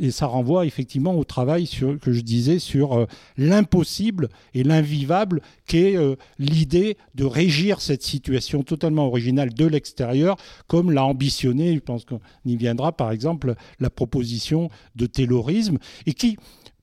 Et 0.00 0.10
ça 0.10 0.26
renvoie 0.26 0.66
effectivement 0.66 1.14
au 1.16 1.22
travail 1.22 1.68
que 2.00 2.12
je 2.12 2.20
disais 2.20 2.58
sur 2.58 2.94
euh, 2.94 3.06
l'impossible 3.36 4.28
et 4.52 4.64
l'invivable 4.64 5.40
qu'est 5.66 5.92
est 5.92 5.96
euh, 5.96 6.16
l'idée 6.40 6.96
de 7.14 7.24
régir 7.24 7.80
cette 7.80 8.02
situation 8.02 8.64
totalement 8.64 9.06
originale 9.06 9.54
de 9.54 9.66
l'extérieur, 9.66 10.36
comme 10.66 10.90
l'a 10.90 11.04
ambitionné, 11.04 11.74
je 11.74 11.80
pense 11.80 12.04
qu'on 12.04 12.20
y 12.44 12.56
viendra 12.56 12.90
par 12.90 13.12
exemple, 13.12 13.54
la 13.78 13.88
proposition 13.88 14.68
de 14.96 15.06
taylorisme, 15.06 15.78
et 16.06 16.12
qui 16.12 16.38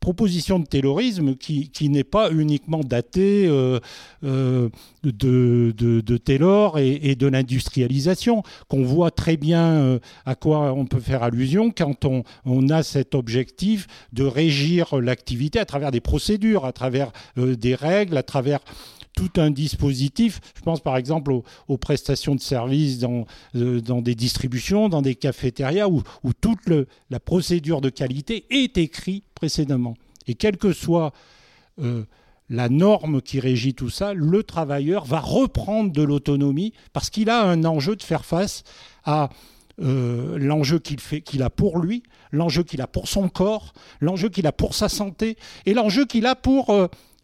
proposition 0.06 0.60
de 0.60 0.68
taylorisme 0.68 1.36
qui, 1.36 1.90
n'est 1.90 2.04
pas 2.04 2.30
uniquement 2.30 2.82
datée 2.82 3.48
euh, 3.48 3.80
euh, 4.24 4.70
de, 5.04 5.74
de, 5.76 6.18
Taylor 6.18 6.78
et, 6.78 7.16
de 7.16 7.26
l'industrialisation, 7.26 8.44
qu'on 8.68 8.84
voit 8.84 9.10
très 9.10 9.36
bien 9.36 9.66
euh, 9.66 10.00
à 10.28 10.36
quoi 10.36 10.74
on 10.74 10.86
peut 10.86 11.00
faire 11.00 11.24
allusion 11.24 11.72
quand 11.72 12.06
on, 12.06 12.22
on 12.46 12.70
a 12.70 12.84
cet 12.84 13.16
objectif 13.16 13.88
de 14.14 14.24
régir 14.24 14.96
l'activité 15.02 15.58
à 15.58 15.66
travers 15.66 15.90
des 15.90 16.02
procédures, 16.02 16.66
à 16.66 16.72
travers 16.72 17.12
des 17.36 17.74
règles, 17.74 18.16
à 18.16 18.24
travers 18.24 18.60
tout 19.16 19.32
un 19.38 19.50
dispositif. 19.50 20.42
Je 20.56 20.62
pense 20.62 20.82
par 20.82 20.98
exemple 20.98 21.32
aux, 21.68 21.78
prestations 21.78 22.36
de 22.36 22.42
services 22.42 23.00
dans, 23.00 23.26
euh, 23.56 23.82
dans, 23.82 24.02
des 24.02 24.14
distributions, 24.16 24.90
dans 24.90 25.02
des 25.02 25.16
cafétérias, 25.16 25.88
où, 25.88 26.04
toute 26.42 26.60
la 27.10 27.20
procédure 27.20 27.82
de 27.82 27.90
qualité 27.90 28.46
est 28.50 28.78
écrite 28.78 29.24
précédemment. 29.34 29.96
Et 30.28 30.36
quelle 30.36 30.58
que 30.58 30.74
soit 30.74 31.14
euh, 31.82 32.04
la 32.50 32.70
norme 32.70 33.22
qui 33.22 33.40
régit 33.40 33.74
tout 33.74 33.90
ça, 33.90 34.14
le 34.14 34.44
travailleur 34.44 35.06
va 35.06 35.20
reprendre 35.20 35.92
de 35.92 36.04
l'autonomie 36.04 36.74
parce 36.94 37.10
qu'il 37.10 37.30
a 37.30 37.42
un 37.44 37.64
enjeu 37.64 37.96
de 37.96 38.04
faire 38.04 38.26
face 38.26 38.64
à 39.04 39.30
euh, 39.82 40.38
l'enjeu 40.38 40.80
qu'il 40.80 40.98
qu'il 40.98 41.44
a 41.44 41.50
pour 41.50 41.80
lui, 41.80 42.04
l'enjeu 42.32 42.64
qu'il 42.64 42.82
a 42.82 42.88
pour 42.88 43.08
son 43.08 43.30
corps, 43.30 43.74
l'enjeu 44.00 44.30
qu'il 44.30 44.48
a 44.48 44.52
pour 44.52 44.74
sa 44.74 44.90
santé 44.90 45.38
et 45.66 45.74
l'enjeu 45.74 46.06
qu'il 46.06 46.26
a 46.26 46.36
pour 46.36 46.70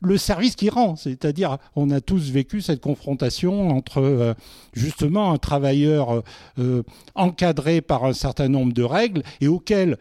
le 0.01 0.17
service 0.17 0.55
qui 0.55 0.70
rend. 0.70 0.96
C'est-à-dire, 0.96 1.58
on 1.75 1.89
a 1.91 2.01
tous 2.01 2.31
vécu 2.31 2.62
cette 2.62 2.81
confrontation 2.81 3.70
entre 3.70 4.00
euh, 4.00 4.34
justement 4.74 5.31
un 5.31 5.38
travailleur 5.38 6.12
euh, 6.12 6.22
euh, 6.60 6.84
encadré 7.15 7.81
par 7.81 8.05
un 8.05 8.13
certain 8.13 8.50
nombre 8.50 8.74
de 8.74 8.84
règles 8.84 9.24
et 9.39 9.48
auquel 9.48 9.98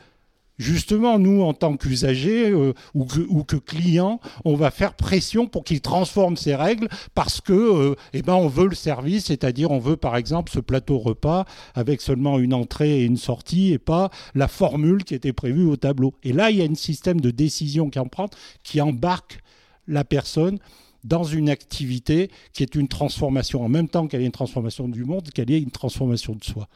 justement, 0.58 1.18
nous, 1.18 1.40
en 1.40 1.54
tant 1.54 1.78
qu'usagers 1.78 2.52
ou, 2.92 3.04
que, 3.44 3.56
clients, 3.56 4.20
on 4.44 4.56
va 4.56 4.70
faire 4.70 4.92
pression 4.92 5.46
pour 5.46 5.64
qu'il 5.64 5.80
transforme 5.80 6.36
ces 6.36 6.54
règles 6.54 6.88
parce 7.14 7.40
que, 7.40 7.96
eh 8.12 8.20
ben, 8.20 8.34
on 8.34 8.46
veut 8.46 8.66
le 8.66 8.74
service, 8.74 9.24
c'est-à-dire 9.24 9.70
on 9.70 9.78
veut, 9.78 9.96
par 9.96 10.16
exemple, 10.16 10.52
ce 10.52 10.60
plateau 10.60 10.98
repas 10.98 11.46
avec 11.74 12.02
seulement 12.02 12.38
une 12.38 12.52
entrée 12.52 13.00
et 13.00 13.04
une 13.04 13.16
sortie 13.16 13.72
et 13.72 13.78
pas 13.78 14.10
la 14.34 14.48
formule 14.48 15.04
qui 15.04 15.14
était 15.14 15.32
prévue 15.32 15.64
au 15.64 15.76
tableau. 15.76 16.12
Et 16.24 16.34
là, 16.34 16.50
il 16.50 16.58
y 16.58 16.62
a 16.62 16.66
un 16.70 16.74
système 16.74 17.22
de 17.22 17.30
décision 17.30 17.88
qui, 17.88 17.98
en 17.98 18.08
prend, 18.08 18.28
qui 18.62 18.82
embarque 18.82 19.40
la 19.86 20.04
personne 20.04 20.58
dans 21.04 21.24
une 21.24 21.48
activité 21.48 22.30
qui 22.52 22.62
est 22.62 22.74
une 22.74 22.88
transformation, 22.88 23.62
en 23.62 23.68
même 23.68 23.88
temps 23.88 24.06
qu'elle 24.06 24.22
est 24.22 24.26
une 24.26 24.32
transformation 24.32 24.88
du 24.88 25.04
monde, 25.04 25.30
qu'elle 25.30 25.50
est 25.50 25.60
une 25.60 25.70
transformation 25.70 26.34
de 26.34 26.44
soi. 26.44 26.68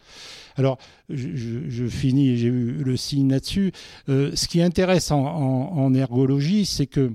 Alors, 0.57 0.79
je, 1.09 1.87
finis, 1.89 2.37
j'ai 2.39 2.49
eu 2.49 2.83
le 2.85 2.97
signe 2.97 3.31
là-dessus. 3.31 3.73
Euh, 4.09 4.31
ce 4.35 4.49
qui 4.49 4.63
intéresse 4.63 5.11
en, 5.11 5.95
ergologie, 5.95 6.65
c'est 6.65 6.87
que 6.87 7.13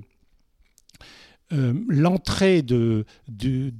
euh, 1.52 1.74
l'entrée 1.88 2.62
de, 2.62 3.04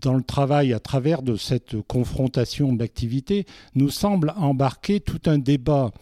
dans 0.01 0.15
le 0.15 0.25
travail 0.25 0.73
à 0.73 0.81
travers 0.81 1.23
de 1.23 1.37
cette 1.37 1.81
confrontation 1.83 2.73
d'activité 2.73 3.47
nous 3.77 3.91
semble 3.91 4.35
embarquer 4.37 4.99
tout 4.99 5.21
un 5.27 5.39
débat 5.39 5.93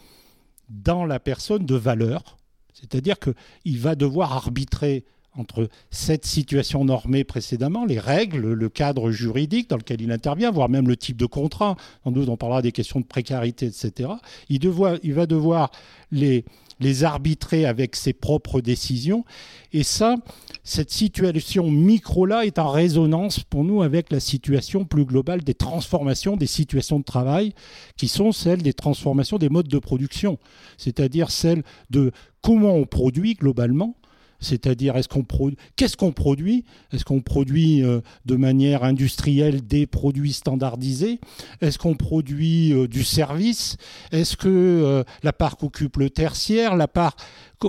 dans 0.69 1.05
la 1.05 1.19
personne 1.19 1.65
de 1.65 1.75
valeur. 1.75 2.37
C'est-à-dire 2.73 3.17
qu'il 3.19 3.77
va 3.77 3.95
devoir 3.95 4.33
arbitrer 4.33 5.05
entre 5.37 5.69
cette 5.91 6.25
situation 6.25 6.83
normée 6.83 7.23
précédemment, 7.23 7.85
les 7.85 7.99
règles, 7.99 8.53
le 8.53 8.69
cadre 8.69 9.11
juridique 9.11 9.69
dans 9.69 9.77
lequel 9.77 10.01
il 10.01 10.11
intervient, 10.11 10.51
voire 10.51 10.69
même 10.69 10.87
le 10.87 10.97
type 10.97 11.17
de 11.17 11.25
contrat, 11.25 11.75
sans 12.03 12.11
doute 12.11 12.29
on 12.29 12.37
parlera 12.37 12.61
des 12.61 12.71
questions 12.71 12.99
de 12.99 13.05
précarité, 13.05 13.67
etc. 13.67 14.09
Il, 14.49 14.67
va 14.69 15.25
devoir 15.25 15.71
les, 16.11 16.45
les 16.79 17.03
arbitrer 17.03 17.65
avec 17.65 17.95
ses 17.95 18.13
propres 18.13 18.61
décisions. 18.61 19.25
Et 19.71 19.83
ça, 19.83 20.15
cette 20.63 20.91
situation 20.91 21.69
micro-là 21.69 22.45
est 22.45 22.59
en 22.59 22.69
résonance 22.69 23.41
pour 23.43 23.63
nous 23.63 23.81
avec 23.81 24.11
la 24.11 24.19
situation 24.19 24.85
plus 24.85 25.05
globale 25.05 25.43
des 25.43 25.53
transformations 25.53 26.37
des 26.37 26.47
situations 26.47 26.99
de 26.99 27.03
travail, 27.03 27.53
qui 27.97 28.07
sont 28.07 28.31
celles 28.31 28.61
des 28.61 28.73
transformations 28.73 29.37
des 29.37 29.49
modes 29.49 29.67
de 29.67 29.79
production, 29.79 30.37
c'est-à-dire 30.77 31.31
celles 31.31 31.63
de 31.89 32.11
comment 32.41 32.73
on 32.73 32.85
produit 32.85 33.33
globalement, 33.33 33.95
c'est-à-dire, 34.39 34.93
qu'est-ce 34.93 35.97
qu'on 35.97 36.11
produit? 36.11 36.65
Est-ce 36.93 37.03
qu'on 37.03 37.21
produit 37.21 37.83
euh, 37.83 38.01
de 38.25 38.35
manière 38.35 38.83
industrielle 38.83 39.65
des 39.65 39.85
produits 39.85 40.33
standardisés? 40.33 41.19
Est-ce 41.61 41.77
qu'on 41.77 41.95
produit 41.95 42.71
euh, 42.71 42.87
du 42.87 43.03
service? 43.03 43.77
Est-ce 44.11 44.37
que 44.37 44.47
euh, 44.47 45.03
la 45.23 45.33
part 45.33 45.57
qu'occupe 45.57 45.97
le 45.97 46.09
tertiaire? 46.09 46.75
La 46.75 46.87
part 46.87 47.15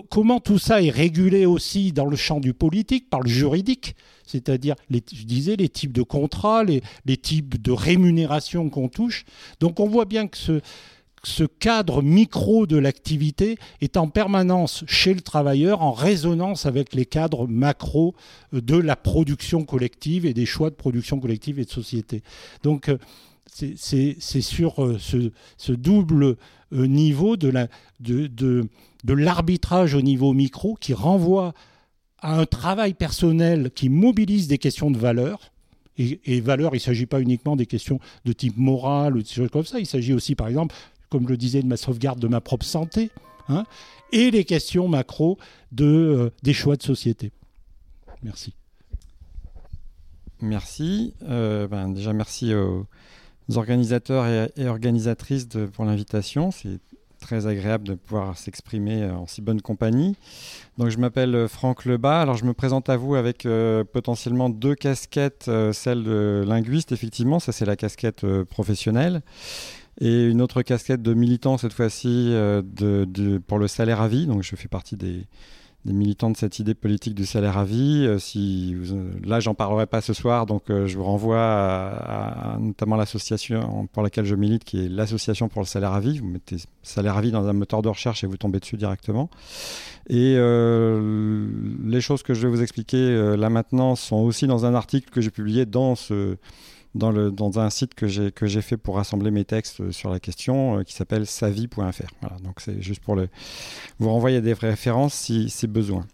comment 0.08 0.38
tout 0.38 0.58
ça 0.58 0.82
est 0.82 0.90
régulé 0.90 1.46
aussi 1.46 1.92
dans 1.92 2.06
le 2.06 2.16
champ 2.16 2.38
du 2.38 2.54
politique, 2.54 3.10
par 3.10 3.20
le 3.20 3.28
juridique? 3.28 3.96
C'est-à-dire, 4.24 4.76
je 4.90 5.24
disais, 5.24 5.56
les 5.56 5.68
types 5.68 5.92
de 5.92 6.02
contrats, 6.02 6.62
les, 6.62 6.82
types 7.16 7.60
de 7.60 7.72
rémunération 7.72 8.70
qu'on 8.70 8.88
touche. 8.88 9.24
Donc 9.58 9.80
on 9.80 9.88
voit 9.88 10.04
bien 10.04 10.28
que 10.28 10.38
ce, 10.38 10.60
ce 11.22 11.44
cadre 11.44 12.02
micro 12.02 12.66
de 12.66 12.76
l'activité 12.76 13.58
est 13.80 13.96
en 13.96 14.08
permanence 14.08 14.84
chez 14.86 15.12
le 15.12 15.20
travailleur 15.20 15.82
en 15.82 15.92
résonance 15.92 16.66
avec 16.66 16.94
les 16.94 17.04
cadres 17.04 17.46
macro 17.46 18.14
de 18.52 18.76
la 18.76 18.96
production 18.96 19.64
collective 19.64 20.24
et 20.24 20.34
des 20.34 20.46
choix 20.46 20.70
de 20.70 20.74
production 20.74 21.20
collective 21.20 21.58
et 21.58 21.64
de 21.64 21.70
société. 21.70 22.22
Donc 22.62 22.88
euh, 22.88 22.96
c'est 23.46 24.40
sur 24.40 24.82
euh, 24.82 24.98
ce, 24.98 25.72
double 25.72 26.36
euh, 26.72 26.86
niveau 26.86 27.36
de 27.36 27.68
l'arbitrage 29.06 29.94
au 29.94 30.02
niveau 30.02 30.32
micro 30.32 30.76
qui 30.80 30.94
renvoie 30.94 31.52
à 32.20 32.38
un 32.38 32.46
travail 32.46 32.94
personnel 32.94 33.70
qui 33.74 33.88
mobilise 33.88 34.48
des 34.48 34.58
questions 34.58 34.90
de 34.90 34.98
valeur. 34.98 35.52
Et, 35.98 36.20
et 36.24 36.40
valeur, 36.40 36.72
il 36.72 36.76
ne 36.76 36.82
s'agit 36.82 37.04
pas 37.04 37.20
uniquement 37.20 37.56
des 37.56 37.66
questions 37.66 38.00
de 38.24 38.32
type 38.32 38.56
moral 38.56 39.16
ou 39.16 39.22
de 39.22 39.26
choses 39.26 39.50
comme 39.50 39.66
ça. 39.66 39.80
Il 39.80 39.86
s'agit 39.86 40.14
aussi, 40.14 40.34
par 40.34 40.48
exemple, 40.48 40.74
comme 41.10 41.24
je 41.24 41.30
le 41.30 41.36
disais, 41.36 41.60
de 41.60 41.66
ma 41.66 41.76
sauvegarde 41.76 42.20
de 42.20 42.28
ma 42.28 42.40
propre 42.40 42.64
santé, 42.64 43.10
hein, 43.48 43.64
et 44.12 44.30
les 44.30 44.44
questions 44.44 44.88
macro 44.88 45.38
de, 45.72 45.84
euh, 45.84 46.30
des 46.42 46.54
choix 46.54 46.76
de 46.76 46.82
société. 46.82 47.32
Merci. 48.22 48.54
Merci. 50.40 51.14
Euh, 51.28 51.68
ben 51.68 51.90
déjà, 51.90 52.12
merci 52.12 52.54
aux 52.54 52.86
organisateurs 53.56 54.50
et, 54.56 54.68
organisatrices 54.68 55.48
pour 55.72 55.84
l'invitation. 55.84 56.50
C'est 56.50 56.78
très 57.20 57.46
agréable 57.46 57.86
de 57.86 57.94
pouvoir 57.94 58.38
s'exprimer 58.38 59.04
en 59.04 59.26
si 59.26 59.42
bonne 59.42 59.60
compagnie. 59.60 60.16
Donc, 60.78 60.88
je 60.88 60.96
m'appelle 60.96 61.46
Franck 61.48 61.84
Lebas. 61.84 62.22
Alors, 62.22 62.36
je 62.36 62.46
me 62.46 62.54
présente 62.54 62.88
à 62.88 62.96
vous 62.96 63.14
avec 63.14 63.44
euh, 63.44 63.84
potentiellement 63.84 64.48
deux 64.48 64.74
casquettes. 64.74 65.50
celle 65.72 66.04
de 66.04 66.42
linguiste, 66.46 66.92
effectivement, 66.92 67.38
ça 67.38 67.52
c'est 67.52 67.66
la 67.66 67.76
casquette 67.76 68.24
professionnelle 68.44 69.20
et 70.00 70.24
une 70.24 70.40
autre 70.40 70.62
casquette 70.62 71.02
de 71.02 71.12
militant 71.12 71.58
cette 71.58 71.74
fois-ci 71.74 72.28
euh, 72.30 72.62
pour 73.46 73.58
le 73.58 73.68
salaire 73.68 74.00
à 74.00 74.08
vie. 74.08 74.26
Donc 74.26 74.42
je 74.42 74.56
fais 74.56 74.68
partie 74.68 74.96
des, 74.96 75.26
militants 75.84 76.30
de 76.30 76.36
cette 76.36 76.58
idée 76.58 76.74
politique 76.74 77.14
du 77.14 77.26
salaire 77.26 77.58
à 77.58 77.64
vie. 77.64 78.06
Euh, 78.06 78.18
si 78.18 78.74
là, 79.22 79.40
j'en 79.40 79.54
parlerai 79.54 79.86
pas 79.86 80.00
ce 80.00 80.14
soir, 80.14 80.46
donc 80.46 80.70
euh, 80.70 80.86
je 80.86 80.96
vous 80.96 81.04
renvoie 81.04 81.42
à, 81.42 82.56
notamment 82.58 82.96
l'association 82.96 83.88
pour 83.92 84.02
laquelle 84.02 84.24
je 84.24 84.34
milite, 84.34 84.64
qui 84.64 84.86
est 84.86 84.88
l'association 84.88 85.48
pour 85.48 85.60
le 85.60 85.66
salaire 85.66 85.92
à 85.92 86.00
vie. 86.00 86.18
Vous 86.18 86.28
mettez 86.28 86.56
salaire 86.82 87.18
à 87.18 87.20
vie 87.20 87.30
dans 87.30 87.46
un 87.46 87.52
moteur 87.52 87.82
de 87.82 87.88
recherche 87.90 88.24
et 88.24 88.26
vous 88.26 88.38
tombez 88.38 88.58
dessus 88.58 88.78
directement. 88.78 89.28
Et 90.08 90.34
les 90.34 92.00
choses 92.00 92.22
que 92.22 92.32
je 92.32 92.46
vais 92.46 92.48
vous 92.48 92.62
expliquer 92.62 93.36
là 93.36 93.50
maintenant 93.50 93.94
sont 93.96 94.16
aussi 94.16 94.46
dans 94.46 94.64
un 94.64 94.74
article 94.74 95.10
que 95.10 95.20
j'ai 95.20 95.30
publié 95.30 95.66
dans 95.66 95.94
ce 95.94 96.36
dans, 96.94 97.58
un 97.58 97.70
site 97.70 97.94
que 97.94 98.06
j'ai, 98.06 98.62
fait 98.62 98.76
pour 98.76 98.96
rassembler 98.96 99.30
mes 99.30 99.44
textes 99.44 99.90
sur 99.90 100.10
la 100.10 100.20
question 100.20 100.78
euh, 100.78 100.82
qui 100.82 100.94
s'appelle 100.94 101.26
savie.fr. 101.26 102.10
Voilà, 102.20 102.36
donc 102.42 102.60
c'est 102.60 102.80
juste 102.82 103.02
pour 103.02 103.16
le, 103.16 103.28
vous 103.98 104.08
renvoyer 104.10 104.40
des 104.40 104.52
références 104.52 105.14
si, 105.14 105.50
si 105.50 105.66
besoin. 105.66 106.06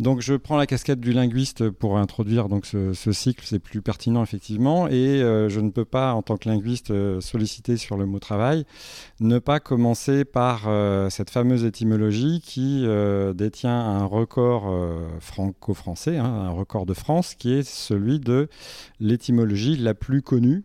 Donc 0.00 0.20
je 0.20 0.34
prends 0.34 0.56
la 0.56 0.66
casquette 0.66 0.98
du 0.98 1.12
linguiste 1.12 1.70
pour 1.70 1.98
introduire 1.98 2.48
donc 2.48 2.66
ce, 2.66 3.12
cycle, 3.12 3.44
c'est 3.46 3.60
plus 3.60 3.80
pertinent 3.80 4.24
effectivement, 4.24 4.88
et 4.88 5.22
euh, 5.22 5.48
je 5.48 5.60
ne 5.60 5.70
peux 5.70 5.84
pas 5.84 6.14
en 6.14 6.22
tant 6.22 6.36
que 6.36 6.48
linguiste 6.48 6.90
euh, 6.90 7.20
solliciter 7.20 7.76
sur 7.76 7.96
le 7.96 8.04
mot 8.04 8.18
travail, 8.18 8.64
ne 9.20 9.38
pas 9.38 9.60
commencer 9.60 10.24
par 10.24 10.64
euh, 10.66 11.10
cette 11.10 11.30
fameuse 11.30 11.64
étymologie 11.64 12.40
qui 12.44 12.84
détient 13.34 13.78
un 13.78 14.04
record 14.04 14.72
franco-français, 15.20 16.16
hein, 16.16 16.24
un 16.24 16.50
record 16.50 16.86
de 16.86 16.94
France, 16.94 17.34
qui 17.36 17.52
est 17.52 17.62
celui 17.62 18.18
de 18.18 18.48
l'étymologie 18.98 19.76
la 19.76 19.94
plus 19.94 20.22
connue 20.22 20.64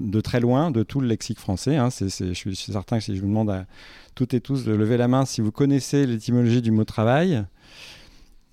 de 0.00 0.20
très 0.20 0.40
loin 0.40 0.70
de 0.70 0.82
tout 0.82 1.00
le 1.00 1.08
lexique 1.08 1.38
français. 1.38 1.76
Hein. 1.76 1.88
je 1.90 2.32
suis 2.32 2.56
certain 2.56 2.98
que 2.98 3.04
si 3.04 3.16
je 3.16 3.20
vous 3.20 3.28
demande 3.28 3.50
à 3.50 3.66
toutes 4.14 4.34
et 4.34 4.40
tous 4.40 4.64
de 4.64 4.72
lever 4.72 4.96
la 4.96 5.08
main 5.08 5.24
si 5.24 5.40
vous 5.40 5.52
connaissez 5.52 6.06
l'étymologie 6.06 6.62
du 6.62 6.70
mot 6.70 6.84
travail, 6.84 7.44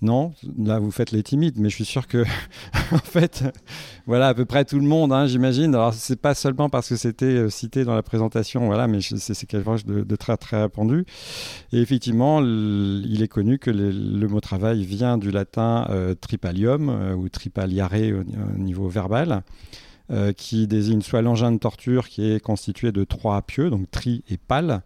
Non, 0.02 0.32
là 0.58 0.78
vous 0.78 0.90
faites 0.90 1.10
les 1.10 1.22
timides, 1.22 1.58
mais 1.58 1.68
je 1.68 1.74
suis 1.74 1.84
sûr 1.84 2.06
que, 2.06 2.24
en 2.92 2.98
fait, 2.98 3.44
voilà, 4.06 4.28
à 4.28 4.34
peu 4.34 4.46
près 4.46 4.64
tout 4.64 4.78
le 4.78 4.86
monde, 4.86 5.12
hein, 5.12 5.26
j'imagine. 5.26 5.74
Alors 5.74 5.92
c'est 5.92 6.20
pas 6.20 6.34
seulement 6.34 6.70
parce 6.70 6.88
que 6.88 6.96
c'était 6.96 7.26
euh, 7.26 7.50
cité 7.50 7.84
dans 7.84 7.94
la 7.94 8.02
présentation, 8.02 8.64
voilà, 8.64 8.86
mais 8.88 9.00
c'est 9.02 9.46
quelque 9.46 9.64
chose 9.64 9.84
de, 9.84 10.16
très 10.16 10.38
très 10.38 10.62
répandu. 10.62 11.04
Et 11.72 11.80
effectivement, 11.82 12.40
il 12.40 13.20
est 13.22 13.28
connu 13.28 13.58
que 13.58 13.70
le, 13.70 14.26
mot 14.26 14.40
travail 14.40 14.84
vient 14.84 15.18
du 15.18 15.30
latin 15.30 15.86
euh, 15.90 16.14
tripalium 16.14 16.88
euh, 16.88 17.14
ou 17.14 17.28
tripaliare 17.28 17.90
au, 17.92 18.58
niveau 18.58 18.88
verbal. 18.88 19.42
qui 20.36 20.66
désigne 20.66 21.02
soit 21.02 21.22
l'engin 21.22 21.52
de 21.52 21.58
torture 21.58 22.08
qui 22.08 22.32
est 22.32 22.40
constitué 22.40 22.90
de 22.90 23.04
trois 23.04 23.42
pieux, 23.42 23.70
donc 23.70 23.88
tri 23.92 24.24
et 24.28 24.38
pal, 24.38 24.82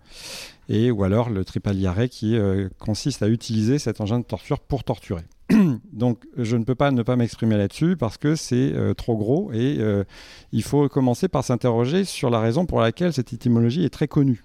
et 0.68 0.90
ou 0.90 1.04
alors 1.04 1.30
le 1.30 1.44
tripaliare 1.44 2.08
qui 2.10 2.36
euh, 2.36 2.68
consiste 2.78 3.22
à 3.22 3.28
utiliser 3.28 3.78
cet 3.78 4.00
engin 4.00 4.18
de 4.18 4.24
torture 4.24 4.60
pour 4.60 4.84
torturer. 4.84 5.24
Donc 5.92 6.24
je 6.36 6.56
ne 6.56 6.64
peux 6.64 6.74
pas 6.74 6.90
ne 6.90 7.02
pas 7.02 7.16
m'exprimer 7.16 7.56
là-dessus 7.56 7.96
parce 7.96 8.16
que 8.16 8.34
c'est 8.34 8.72
euh, 8.74 8.94
trop 8.94 9.16
gros 9.16 9.52
et 9.52 9.76
euh, 9.78 10.04
il 10.52 10.62
faut 10.62 10.88
commencer 10.88 11.28
par 11.28 11.44
s'interroger 11.44 12.04
sur 12.04 12.30
la 12.30 12.40
raison 12.40 12.66
pour 12.66 12.80
laquelle 12.80 13.12
cette 13.12 13.32
étymologie 13.32 13.84
est 13.84 13.90
très 13.90 14.08
connue. 14.08 14.44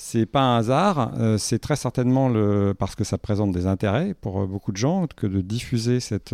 C'est 0.00 0.26
pas 0.26 0.42
un 0.42 0.58
hasard, 0.58 1.10
c'est 1.38 1.58
très 1.58 1.74
certainement 1.74 2.30
parce 2.74 2.94
que 2.94 3.02
ça 3.02 3.18
présente 3.18 3.50
des 3.50 3.66
intérêts 3.66 4.14
pour 4.14 4.46
beaucoup 4.46 4.70
de 4.70 4.76
gens 4.76 5.08
que 5.16 5.26
de 5.26 5.40
diffuser 5.40 5.98
cette 5.98 6.32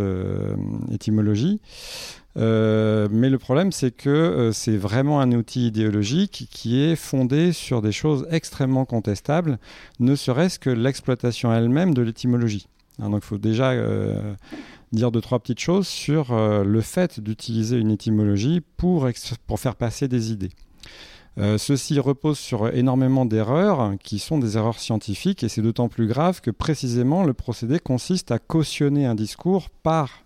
étymologie. 0.93 1.63
Euh, 2.37 3.09
mais 3.11 3.31
le 3.31 3.39
problème, 3.39 3.73
c'est 3.73 3.93
que 3.93 4.11
euh, 4.11 4.53
c'est 4.53 4.77
vraiment 4.77 5.21
un 5.21 5.33
outil 5.33 5.69
idéologique 5.69 6.49
qui 6.51 6.81
est 6.81 6.97
fondé 6.97 7.53
sur 7.53 7.81
des 7.81 7.93
choses 7.93 8.27
extrêmement 8.31 8.85
contestables, 8.85 9.59
ne 10.01 10.17
serait-ce 10.17 10.59
que 10.59 10.71
l'exploitation 10.71 11.53
elle-même 11.53 11.95
de 11.95 12.03
l'étymologie. 12.03 12.67
Hein, 13.01 13.11
donc 13.11 13.23
il 13.25 13.27
faut 13.27 13.39
déjà 13.39 13.71
euh, 13.71 14.35
dire 14.93 15.13
deux, 15.13 15.21
trois 15.21 15.39
petites 15.39 15.61
choses 15.61 15.87
sur 15.87 16.35
le 16.35 16.81
fait 16.81 17.21
d'utiliser 17.21 17.77
une 17.77 17.91
étymologie 17.91 18.61
pour 18.77 19.09
faire 19.57 19.77
passer 19.77 20.09
des 20.09 20.33
idées. 20.33 20.51
Ceci 21.37 21.99
repose 21.99 22.39
sur 22.39 22.69
énormément 22.69 23.27
d'erreurs 23.27 23.95
qui 24.03 24.19
sont 24.19 24.39
des 24.39 24.57
erreurs 24.57 24.79
scientifiques 24.79 25.43
et 25.43 25.49
c'est 25.49 25.63
d'autant 25.63 25.89
plus 25.89 26.07
grave 26.07 26.41
que 26.41 26.51
précisément 26.51 27.25
le 27.25 27.35
procédé 27.35 27.81
consiste 27.81 28.31
à 28.31 28.39
cautionner 28.39 29.07
un 29.07 29.17
discours 29.17 29.69
par 29.71 30.25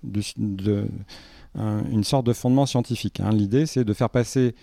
une 1.54 2.04
sorte 2.04 2.26
de 2.26 2.32
fondement 2.32 2.66
scientifique. 2.66 3.20
Hein. 3.20 3.30
L'idée, 3.30 3.66
c'est 3.66 3.84
de 3.84 3.92
faire 3.94 4.10
passer 4.10 4.54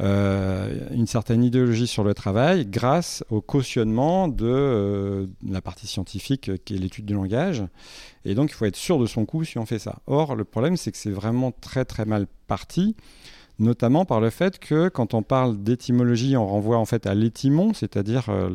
euh, 0.00 0.88
une 0.90 1.06
certaine 1.06 1.44
idéologie 1.44 1.86
sur 1.86 2.02
le 2.02 2.14
travail 2.14 2.66
grâce 2.66 3.22
au 3.30 3.40
cautionnement 3.40 4.26
de, 4.26 4.44
euh, 4.44 5.26
la 5.48 5.60
partie 5.60 5.86
scientifique 5.86 6.50
qui 6.64 6.74
est 6.74 6.78
l'étude 6.78 7.06
du 7.06 7.14
langage. 7.14 7.62
Et 8.24 8.34
donc, 8.34 8.50
il 8.50 8.54
faut 8.54 8.64
être 8.64 8.76
sûr 8.76 8.98
de 8.98 9.06
son 9.06 9.24
coup 9.24 9.44
si 9.44 9.56
on 9.58 9.66
fait 9.66 9.78
ça. 9.78 10.00
Or, 10.06 10.34
le 10.34 10.44
problème, 10.44 10.76
c'est 10.76 10.90
que 10.90 10.98
c'est 10.98 11.10
vraiment 11.10 11.52
très 11.52 11.84
très 11.84 12.06
mal 12.06 12.26
parti 12.48 12.96
notamment 13.58 14.04
par 14.04 14.20
le 14.20 14.30
fait 14.30 14.58
que 14.58 14.88
quand 14.88 15.14
on 15.14 15.22
parle 15.22 15.62
d'étymologie, 15.62 16.36
on 16.36 16.46
renvoie 16.46 16.78
en 16.78 16.84
fait 16.84 17.06
à 17.06 17.14
l'étymon, 17.14 17.72
c'est-à-dire 17.72 18.26
euh, 18.28 18.50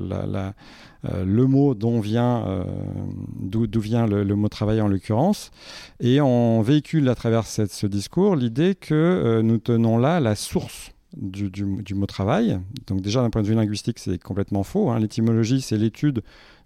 euh, 1.06 1.24
le 1.26 1.48
mot 1.48 1.74
dont 1.74 2.00
vient, 2.00 2.46
euh, 2.48 2.64
d'où 3.40 3.80
vient 3.80 4.06
le, 4.08 4.36
mot 4.36 4.50
travail 4.50 4.82
en 4.82 4.88
l'occurrence, 4.88 5.52
et 6.00 6.22
on 6.22 6.62
véhicule 6.62 7.08
à 7.10 7.16
travers 7.16 7.46
ce 7.46 7.88
discours 7.88 8.36
l'idée 8.36 8.76
que 8.76 9.42
nous 9.42 9.58
tenons 9.58 9.98
là 9.98 10.20
la 10.20 10.36
source 10.36 10.92
du, 11.18 11.66
mot 11.96 12.06
travail. 12.06 12.60
Donc 12.88 13.02
déjà 13.02 13.22
d'un 13.22 13.30
point 13.30 13.42
de 13.42 13.48
vue 13.48 13.56
linguistique, 13.56 14.00
c'est 14.00 14.22
complètement 14.22 14.64
faux. 14.64 14.90
Hein. 14.90 15.00
L'étymologie, 15.00 15.62
c'est 15.62 15.78
l'étude 15.78 16.22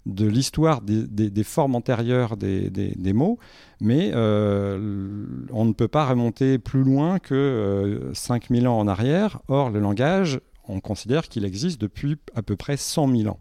de 0.06 0.26
l'histoire 0.26 0.80
des, 0.82 1.44
formes 1.44 1.74
antérieures 1.74 2.36
des, 2.36 3.12
mots, 3.12 3.38
mais 3.80 4.10
euh, 4.14 5.26
on 5.50 5.64
ne 5.64 5.72
peut 5.72 5.88
pas 5.88 6.06
remonter 6.06 6.58
plus 6.58 6.82
loin 6.82 7.18
que 7.18 8.10
5000 8.12 8.66
euh, 8.66 8.70
ans 8.70 8.78
en 8.78 8.88
arrière. 8.88 9.40
Or, 9.48 9.70
le 9.70 9.80
langage, 9.80 10.40
on 10.68 10.80
considère 10.80 11.28
qu'il 11.28 11.44
existe 11.44 11.80
depuis 11.80 12.16
à 12.34 12.42
peu 12.42 12.56
près 12.56 12.76
100 12.76 13.16
000 13.16 13.28
ans. 13.28 13.40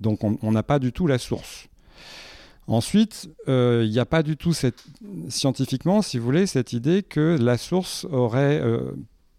Donc 0.00 0.20
on 0.22 0.52
n'a 0.52 0.62
pas 0.62 0.78
du 0.78 0.92
tout 0.92 1.06
la 1.06 1.18
source. 1.18 1.68
Ensuite, 2.68 3.30
euh, 3.48 3.82
il 3.84 3.90
n'y 3.90 3.98
a 3.98 4.04
pas 4.06 4.22
du 4.22 4.36
tout 4.36 4.52
scientifiquement, 5.28 6.02
si 6.02 6.18
vous 6.18 6.24
voulez, 6.24 6.46
cette 6.46 6.72
idée 6.72 7.02
que 7.02 7.36
la 7.40 7.56
source 7.56 8.06
aurait 8.10 8.62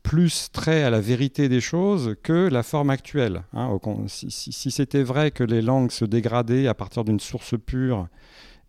plus 0.09 0.49
trait 0.51 0.81
à 0.81 0.89
la 0.89 1.01
vérité 1.01 1.49
des 1.49 1.61
choses 1.61 2.15
que 2.23 2.49
la 2.49 2.63
forme 2.63 2.89
actuelle. 2.89 3.43
Hein. 3.53 3.77
si, 4.07 4.71
c'était 4.71 5.03
vrai 5.03 5.29
que 5.29 5.43
les 5.43 5.61
langues 5.61 5.91
se 5.91 6.03
dégradaient 6.03 6.65
à 6.65 6.73
partir 6.73 7.03
d'une 7.03 7.19
source 7.19 7.53
pure 7.63 8.07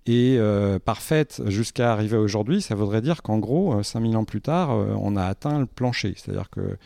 et 0.04 0.36
euh, 0.38 0.78
parfaite 0.78 1.40
jusqu'à 1.46 1.94
arriver 1.94 2.18
aujourd'hui, 2.18 2.60
ça 2.60 2.74
voudrait 2.74 3.00
dire 3.00 3.22
qu'en 3.22 3.38
gros, 3.38 3.82
5000 3.82 4.14
euh, 4.14 4.18
ans 4.18 4.24
plus 4.24 4.42
tard, 4.42 4.72
euh, 4.72 4.92
on 5.00 5.16
a 5.16 5.24
atteint 5.24 5.58
le 5.58 5.64
plancher. 5.64 6.12
C'est-à-dire 6.14 6.50
que 6.50 6.76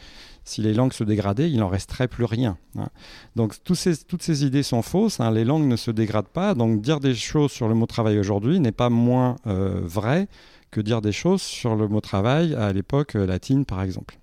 si 0.44 0.62
les 0.62 0.72
langues 0.72 0.92
se 0.92 1.02
dégradaient, 1.02 1.50
il 1.50 1.58
n'en 1.58 1.68
resterait 1.68 2.06
plus 2.06 2.24
rien. 2.24 2.56
Hein. 2.78 2.90
Donc 3.34 3.54
toutes 3.64 3.74
ces 4.22 4.44
idées 4.44 4.62
sont 4.62 4.82
fausses, 4.82 5.18
hein. 5.18 5.32
les 5.32 5.44
langues 5.44 5.66
ne 5.66 5.74
se 5.74 5.90
dégradent 5.90 6.28
pas, 6.28 6.54
donc 6.54 6.80
dire 6.80 7.00
des 7.00 7.16
choses 7.16 7.50
sur 7.50 7.66
le 7.66 7.74
mot 7.74 7.86
travail 7.86 8.20
aujourd'hui 8.20 8.60
n'est 8.60 8.70
pas 8.70 8.88
moins 8.88 9.34
vrai 9.44 10.28
que 10.70 10.80
dire 10.80 11.00
des 11.02 11.10
choses 11.10 11.42
sur 11.42 11.74
le 11.74 11.88
mot 11.88 12.00
travail 12.00 12.54
à 12.54 12.72
l'époque 12.72 13.14
latine, 13.14 13.64
par 13.64 13.82
exemple. 13.82 14.16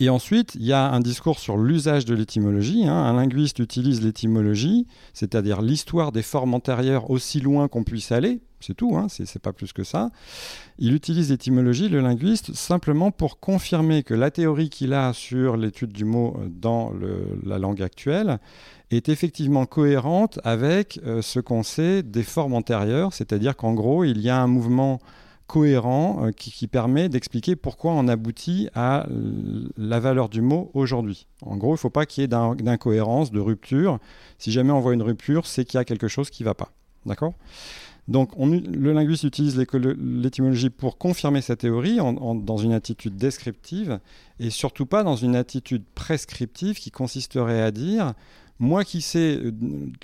Et 0.00 0.08
ensuite, 0.08 0.54
il 0.56 0.64
y 0.64 0.72
a 0.72 0.90
un 0.90 1.00
discours 1.00 1.38
sur 1.38 1.56
l'usage 1.56 2.04
de 2.04 2.14
l'étymologie. 2.14 2.86
Hein. 2.86 2.94
Un 2.94 3.14
linguiste 3.14 3.58
utilise 3.60 4.02
l'étymologie, 4.02 4.86
c'est-à-dire 5.14 5.62
l'histoire 5.62 6.12
des 6.12 6.22
formes 6.22 6.54
antérieures 6.54 7.10
aussi 7.10 7.40
loin 7.40 7.68
qu'on 7.68 7.84
puisse 7.84 8.10
aller. 8.10 8.40
C'est 8.60 8.74
tout, 8.74 8.96
hein, 8.96 9.08
c'est 9.08 9.42
pas 9.42 9.52
plus 9.52 9.72
que 9.72 9.82
ça. 9.82 10.10
Il 10.78 10.94
utilise 10.94 11.30
l'étymologie, 11.30 11.88
le 11.88 12.00
linguiste, 12.00 12.54
simplement 12.54 13.10
pour 13.10 13.40
confirmer 13.40 14.04
que 14.04 14.14
la 14.14 14.30
théorie 14.30 14.70
qu'il 14.70 14.92
a 14.92 15.12
sur 15.12 15.56
l'étude 15.56 15.92
du 15.92 16.04
mot 16.04 16.36
euh, 16.38 16.48
dans 16.48 16.92
la 17.44 17.58
langue 17.58 17.82
actuelle 17.82 18.38
est 18.90 19.08
effectivement 19.08 19.66
cohérente 19.66 20.38
avec 20.44 21.00
euh, 21.04 21.22
ce 21.22 21.40
qu'on 21.40 21.62
sait 21.62 22.02
des 22.02 22.22
formes 22.22 22.54
antérieures, 22.54 23.12
c'est-à-dire 23.12 23.56
qu'en 23.56 23.74
gros, 23.74 24.04
il 24.04 24.20
y 24.20 24.30
a 24.30 24.40
un 24.40 24.46
mouvement 24.46 25.00
cohérent 25.46 26.26
euh, 26.26 26.30
qui, 26.30 26.66
permet 26.66 27.08
d'expliquer 27.08 27.56
pourquoi 27.56 27.92
on 27.92 28.08
aboutit 28.08 28.68
à 28.74 29.06
la 29.76 30.00
valeur 30.00 30.28
du 30.28 30.40
mot 30.40 30.70
aujourd'hui. 30.74 31.26
En 31.42 31.56
gros, 31.56 31.70
il 31.70 31.74
ne 31.74 31.78
faut 31.78 31.90
pas 31.90 32.06
qu'il 32.06 32.22
y 32.22 32.24
ait 32.24 32.28
d'incohérence, 32.28 33.30
de 33.30 33.40
rupture. 33.40 33.98
Si 34.38 34.52
jamais 34.52 34.72
on 34.72 34.80
voit 34.80 34.94
une 34.94 35.02
rupture, 35.02 35.46
c'est 35.46 35.64
qu'il 35.64 35.78
y 35.78 35.80
a 35.80 35.84
quelque 35.84 36.08
chose 36.08 36.30
qui 36.30 36.42
ne 36.42 36.48
va 36.48 36.54
pas. 36.54 36.72
D'accord? 37.04 37.34
Donc, 38.08 38.32
on, 38.36 38.46
le 38.46 38.92
linguiste 38.92 39.22
utilise 39.22 39.56
l'étymologie 39.56 40.70
pour 40.70 40.98
confirmer 40.98 41.40
sa 41.40 41.54
théorie 41.54 41.98
dans 41.98 42.56
une 42.56 42.72
attitude 42.72 43.16
descriptive 43.16 44.00
et 44.40 44.50
surtout 44.50 44.86
pas 44.86 45.04
dans 45.04 45.14
une 45.14 45.36
attitude 45.36 45.84
prescriptive 45.94 46.78
qui 46.78 46.90
consisterait 46.90 47.62
à 47.62 47.70
dire 47.70 48.14
moi 48.62 48.84
qui 48.84 49.02
sais 49.02 49.40
euh, 49.42 49.50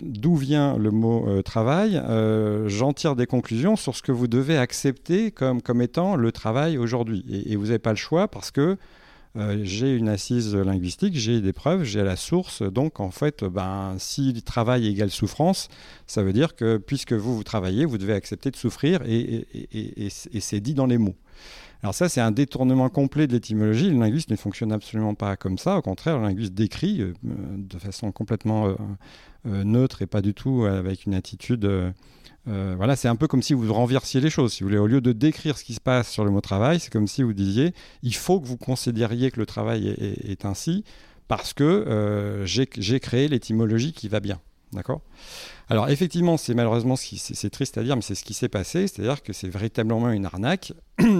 d'où 0.02 0.34
vient 0.34 0.76
le 0.76 0.90
mot 0.90 1.28
euh, 1.28 1.42
travail, 1.42 1.96
euh, 1.96 2.68
j'en 2.68 2.92
tire 2.92 3.14
des 3.14 3.26
conclusions 3.26 3.76
sur 3.76 3.94
ce 3.94 4.02
que 4.02 4.10
vous 4.10 4.26
devez 4.26 4.58
accepter 4.58 5.30
comme, 5.30 5.62
comme 5.62 5.80
étant 5.80 6.16
le 6.16 6.32
travail 6.32 6.76
aujourd'hui. 6.76 7.24
Et, 7.46 7.54
vous 7.54 7.66
n'avez 7.66 7.78
pas 7.78 7.90
le 7.90 7.96
choix 7.96 8.26
parce 8.28 8.50
que 8.50 8.76
j'ai 9.62 9.94
une 9.94 10.08
assise 10.08 10.56
linguistique, 10.56 11.14
j'ai 11.14 11.40
des 11.40 11.52
preuves, 11.52 11.84
j'ai 11.84 12.02
la 12.02 12.16
source. 12.16 12.62
Donc 12.62 12.98
en 12.98 13.12
fait, 13.12 13.44
ben, 13.44 13.94
si 13.98 14.42
travail 14.42 14.88
égale 14.88 15.10
souffrance, 15.10 15.68
ça 16.08 16.24
veut 16.24 16.32
dire 16.32 16.56
que 16.56 16.76
puisque 16.76 17.12
vous, 17.12 17.36
vous 17.36 17.44
travaillez, 17.44 17.84
vous 17.84 17.98
devez 17.98 18.14
accepter 18.14 18.50
de 18.50 18.56
souffrir 18.56 19.00
et, 19.06 19.46
et 19.70 20.40
c'est 20.40 20.58
dit 20.58 20.74
dans 20.74 20.86
les 20.86 20.98
mots. 20.98 21.14
Alors 21.82 21.94
ça, 21.94 22.08
c'est 22.08 22.20
un 22.20 22.32
détournement 22.32 22.88
complet 22.88 23.26
de 23.26 23.32
l'étymologie. 23.32 23.90
Le 23.90 23.98
linguiste 23.98 24.30
ne 24.30 24.36
fonctionne 24.36 24.72
absolument 24.72 25.14
pas 25.14 25.36
comme 25.36 25.58
ça. 25.58 25.76
Au 25.76 25.82
contraire, 25.82 26.18
le 26.18 26.24
linguiste 26.24 26.54
décrit 26.54 27.00
euh, 27.00 27.12
de 27.22 27.78
façon 27.78 28.10
complètement 28.10 28.66
euh, 28.68 28.74
euh, 29.46 29.64
neutre 29.64 30.02
et 30.02 30.06
pas 30.06 30.20
du 30.20 30.34
tout 30.34 30.64
avec 30.64 31.06
une 31.06 31.14
attitude... 31.14 31.68
voilà, 32.46 32.96
c'est 32.96 33.08
un 33.08 33.16
peu 33.16 33.28
comme 33.28 33.42
si 33.42 33.54
vous 33.54 33.72
renversiez 33.72 34.20
les 34.20 34.30
choses. 34.30 34.54
Si 34.54 34.62
vous 34.62 34.68
voulez, 34.68 34.78
au 34.78 34.86
lieu 34.86 35.00
de 35.00 35.12
décrire 35.12 35.56
ce 35.56 35.64
qui 35.64 35.74
se 35.74 35.80
passe 35.80 36.10
sur 36.10 36.24
le 36.24 36.30
mot 36.30 36.40
travail, 36.40 36.80
c'est 36.80 36.92
comme 36.92 37.06
si 37.06 37.22
vous 37.22 37.34
disiez 37.34 37.74
il 38.02 38.14
faut 38.14 38.40
que 38.40 38.46
vous 38.46 38.56
considériez 38.56 39.30
que 39.30 39.38
le 39.38 39.46
travail 39.46 39.88
est, 39.88 40.44
ainsi 40.44 40.82
parce 41.28 41.52
que 41.52 42.42
j'ai 42.46 43.00
créé 43.00 43.28
l'étymologie 43.28 43.92
qui 43.92 44.08
va 44.08 44.20
bien. 44.20 44.40
D'accord? 44.72 45.00
Alors 45.70 45.88
effectivement, 45.88 46.36
c'est 46.36 46.54
malheureusement, 46.54 46.96
c'est 46.96 47.50
triste 47.50 47.78
à 47.78 47.82
dire, 47.82 47.96
mais 47.96 48.02
c'est 48.02 48.14
ce 48.14 48.24
qui 48.24 48.34
s'est 48.34 48.48
passé, 48.48 48.86
c'est-à-dire 48.86 49.22
que 49.22 49.32
c'est 49.32 49.48
véritablement 49.48 50.10
une 50.10 50.24
arnaque. 50.24 50.72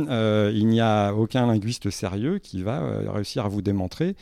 Euh, 0.09 0.51
il 0.55 0.67
n'y 0.67 0.81
a 0.81 1.13
aucun 1.13 1.47
linguiste 1.47 1.91
sérieux 1.91 2.39
qui 2.39 2.63
va 2.63 2.81
euh, 2.81 3.11
réussir 3.11 3.45
à 3.45 3.49
vous 3.49 3.63
démontrer 3.63 4.17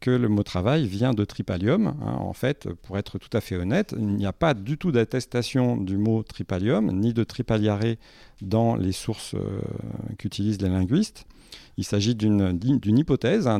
que 0.00 0.10
le 0.10 0.28
mot 0.28 0.42
travail 0.42 0.86
vient 0.86 1.14
de 1.14 1.24
tripalium. 1.24 1.86
Hein. 1.86 2.16
En 2.18 2.34
fait, 2.34 2.68
pour 2.82 2.98
être 2.98 3.18
tout 3.18 3.34
à 3.34 3.40
fait 3.40 3.56
honnête, 3.56 3.94
il 3.98 4.06
n'y 4.06 4.26
a 4.26 4.32
pas 4.32 4.54
du 4.54 4.76
tout 4.76 4.92
d'attestation 4.92 5.76
du 5.76 5.96
mot 5.96 6.22
tripalium, 6.22 6.92
ni 6.92 7.12
de 7.14 7.24
tripaliare 7.24 7.96
dans 8.42 8.76
les 8.76 8.92
sources 8.92 9.34
euh, 9.34 9.60
qu'utilisent 10.18 10.60
les 10.60 10.68
linguistes. 10.68 11.24
Il 11.76 11.84
s'agit 11.84 12.14
d'une 12.14 12.98
hypothèse, 12.98 13.48
un, 13.48 13.58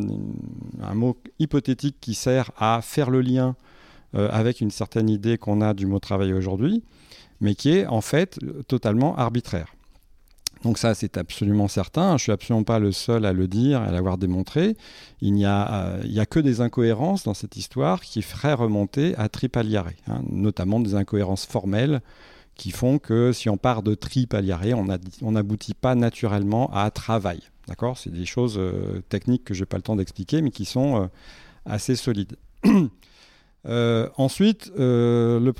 mot 0.95 1.17
hypothétique 1.41 1.97
qui 2.01 2.15
sert 2.15 2.53
à 2.57 2.81
faire 2.81 3.11
le 3.11 3.21
lien 3.21 3.57
avec 4.13 4.61
une 4.61 4.71
certaine 4.71 5.09
idée 5.09 5.37
qu'on 5.37 5.61
a 5.61 5.75
du 5.75 5.87
mot 5.87 5.99
travail 5.99 6.33
aujourd'hui. 6.33 6.85
mais 7.41 7.57
qui 7.57 7.71
est 7.71 7.87
en 7.87 8.01
fait 8.01 8.39
totalement 8.69 9.17
arbitraire. 9.17 9.74
Donc 10.64 10.79
ça, 10.79 10.94
c'est 10.94 11.16
absolument 11.16 11.68
certain. 11.68 12.16
Je 12.16 12.24
suis 12.24 12.33
absolument 12.33 12.64
pas 12.64 12.79
le 12.79 12.90
seul 12.90 13.24
à 13.24 13.33
le 13.33 13.46
dire, 13.46 13.81
à 13.83 13.92
l'avoir 13.92 14.18
démontré. 14.18 14.77
Il 15.20 15.35
n'y 15.35 15.44
a, 15.44 15.98
il 16.05 16.18
a 16.18 16.27
que 16.27 16.40
des 16.40 16.61
incohérences 16.61 17.24
dans 17.24 17.35
cette 17.35 17.57
histoire 17.57 18.00
qui 18.00 18.22
feraient 18.22 18.55
remonter 18.55 19.14
à 19.16 19.29
Tripaliare, 19.29 19.90
hein, 20.09 20.22
notamment 20.31 20.81
des 20.81 20.94
incohérences 20.94 21.46
formelles 21.46 22.00
qui 22.55 22.70
font 22.70 22.98
que 22.98 23.33
si 23.33 23.48
on 23.48 23.57
part 23.57 23.83
de 23.83 23.94
Tripaliare, 23.94 24.79
on 25.22 25.33
n'aboutit 25.33 25.74
pas 25.74 25.94
naturellement 25.94 26.70
à 26.72 26.90
travail. 26.90 27.40
D'accord? 27.68 27.98
C'est 27.98 28.12
des 28.12 28.27
choses 28.27 28.57
euh, 28.59 29.03
techniques 29.09 29.44
que 29.44 29.55
je 29.55 29.61
n'ai 29.61 29.66
pas 29.66 29.77
le 29.77 29.83
temps 29.83 29.96
d'expliquer, 29.96 30.42
mais 30.42 30.50
qui 30.50 30.64
sont 30.64 31.03
euh, 31.03 31.07
assez 31.64 31.96
solides. 31.96 32.37
Euh, 33.66 34.09
ensuite, 34.16 34.70
euh, 34.79 35.53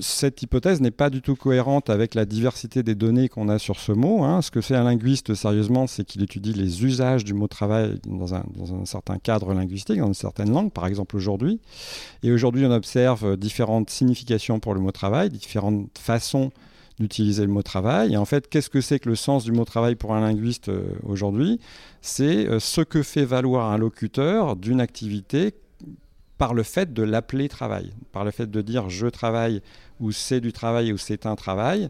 cette 0.00 0.42
hypothèse 0.42 0.80
n'est 0.80 0.90
pas 0.90 1.10
du 1.10 1.20
tout 1.20 1.36
cohérente 1.36 1.90
avec 1.90 2.14
la 2.14 2.24
diversité 2.24 2.82
des 2.82 2.94
données 2.94 3.28
qu'on 3.28 3.48
a 3.48 3.58
sur 3.58 3.78
ce 3.78 3.92
mot. 3.92 4.24
Hein. 4.24 4.40
Ce 4.40 4.50
que 4.50 4.60
fait 4.60 4.76
un 4.76 4.84
linguiste 4.84 5.34
sérieusement, 5.34 5.86
c'est 5.86 6.04
qu'il 6.04 6.22
étudie 6.22 6.54
les 6.54 6.84
usages 6.84 7.24
du 7.24 7.34
mot 7.34 7.48
travail 7.48 7.98
dans 8.06 8.34
un, 8.34 8.44
certain 8.84 9.18
cadre 9.18 9.52
linguistique, 9.52 9.98
dans 9.98 10.06
une 10.06 10.14
certaine 10.14 10.50
langue, 10.50 10.72
par 10.72 10.86
exemple 10.86 11.16
aujourd'hui. 11.16 11.60
Et 12.22 12.32
aujourd'hui, 12.32 12.64
on 12.64 12.70
observe 12.70 13.36
différentes 13.36 13.90
significations 13.90 14.58
pour 14.58 14.74
le 14.74 14.80
mot 14.80 14.92
travail, 14.92 15.28
différentes 15.28 15.98
façons 15.98 16.50
d'utiliser 16.98 17.42
le 17.42 17.52
mot 17.52 17.62
travail. 17.62 18.14
Et 18.14 18.16
en 18.16 18.24
fait, 18.24 18.48
qu'est-ce 18.48 18.70
que 18.70 18.80
c'est 18.80 18.98
que 18.98 19.10
le 19.10 19.16
sens 19.16 19.44
du 19.44 19.52
mot 19.52 19.66
travail 19.66 19.96
pour 19.96 20.14
un 20.14 20.20
linguiste 20.22 20.70
euh, 20.70 20.86
aujourd'hui? 21.02 21.60
C'est 22.00 22.46
ce 22.60 22.80
que 22.80 23.02
fait 23.02 23.24
valoir 23.24 23.70
un 23.70 23.78
locuteur 23.78 24.54
d'une 24.54 24.80
activité 24.80 25.52
par 26.38 26.54
le 26.54 26.62
fait 26.62 26.92
de 26.92 27.02
l'appeler 27.02 27.48
travail, 27.48 27.92
par 28.12 28.24
le 28.24 28.30
fait 28.30 28.50
de 28.50 28.62
dire 28.62 28.90
je 28.90 29.06
travaille 29.06 29.62
ou 30.00 30.12
c'est 30.12 30.40
du 30.40 30.52
travail 30.52 30.92
ou 30.92 30.98
c'est 30.98 31.26
un 31.26 31.36
travail, 31.36 31.88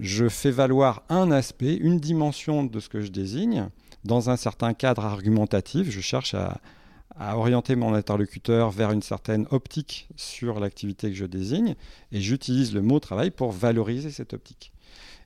je 0.00 0.28
fais 0.28 0.50
valoir 0.50 1.02
un 1.08 1.30
aspect, 1.30 1.74
une 1.74 1.98
dimension 1.98 2.64
de 2.64 2.80
ce 2.80 2.88
que 2.88 3.00
je 3.00 3.10
désigne 3.10 3.68
dans 4.04 4.30
un 4.30 4.36
certain 4.36 4.74
cadre 4.74 5.04
argumentatif. 5.04 5.90
Je 5.90 6.00
cherche 6.00 6.34
à, 6.34 6.60
orienter 7.36 7.76
mon 7.76 7.92
interlocuteur 7.92 8.70
vers 8.70 8.90
une 8.90 9.02
certaine 9.02 9.46
optique 9.50 10.08
sur 10.16 10.60
l'activité 10.60 11.10
que 11.10 11.16
je 11.16 11.26
désigne 11.26 11.74
et 12.10 12.20
j'utilise 12.22 12.74
le 12.74 12.80
mot 12.80 13.00
travail 13.00 13.30
pour 13.30 13.52
valoriser 13.52 14.10
cette 14.10 14.32
optique. 14.32 14.72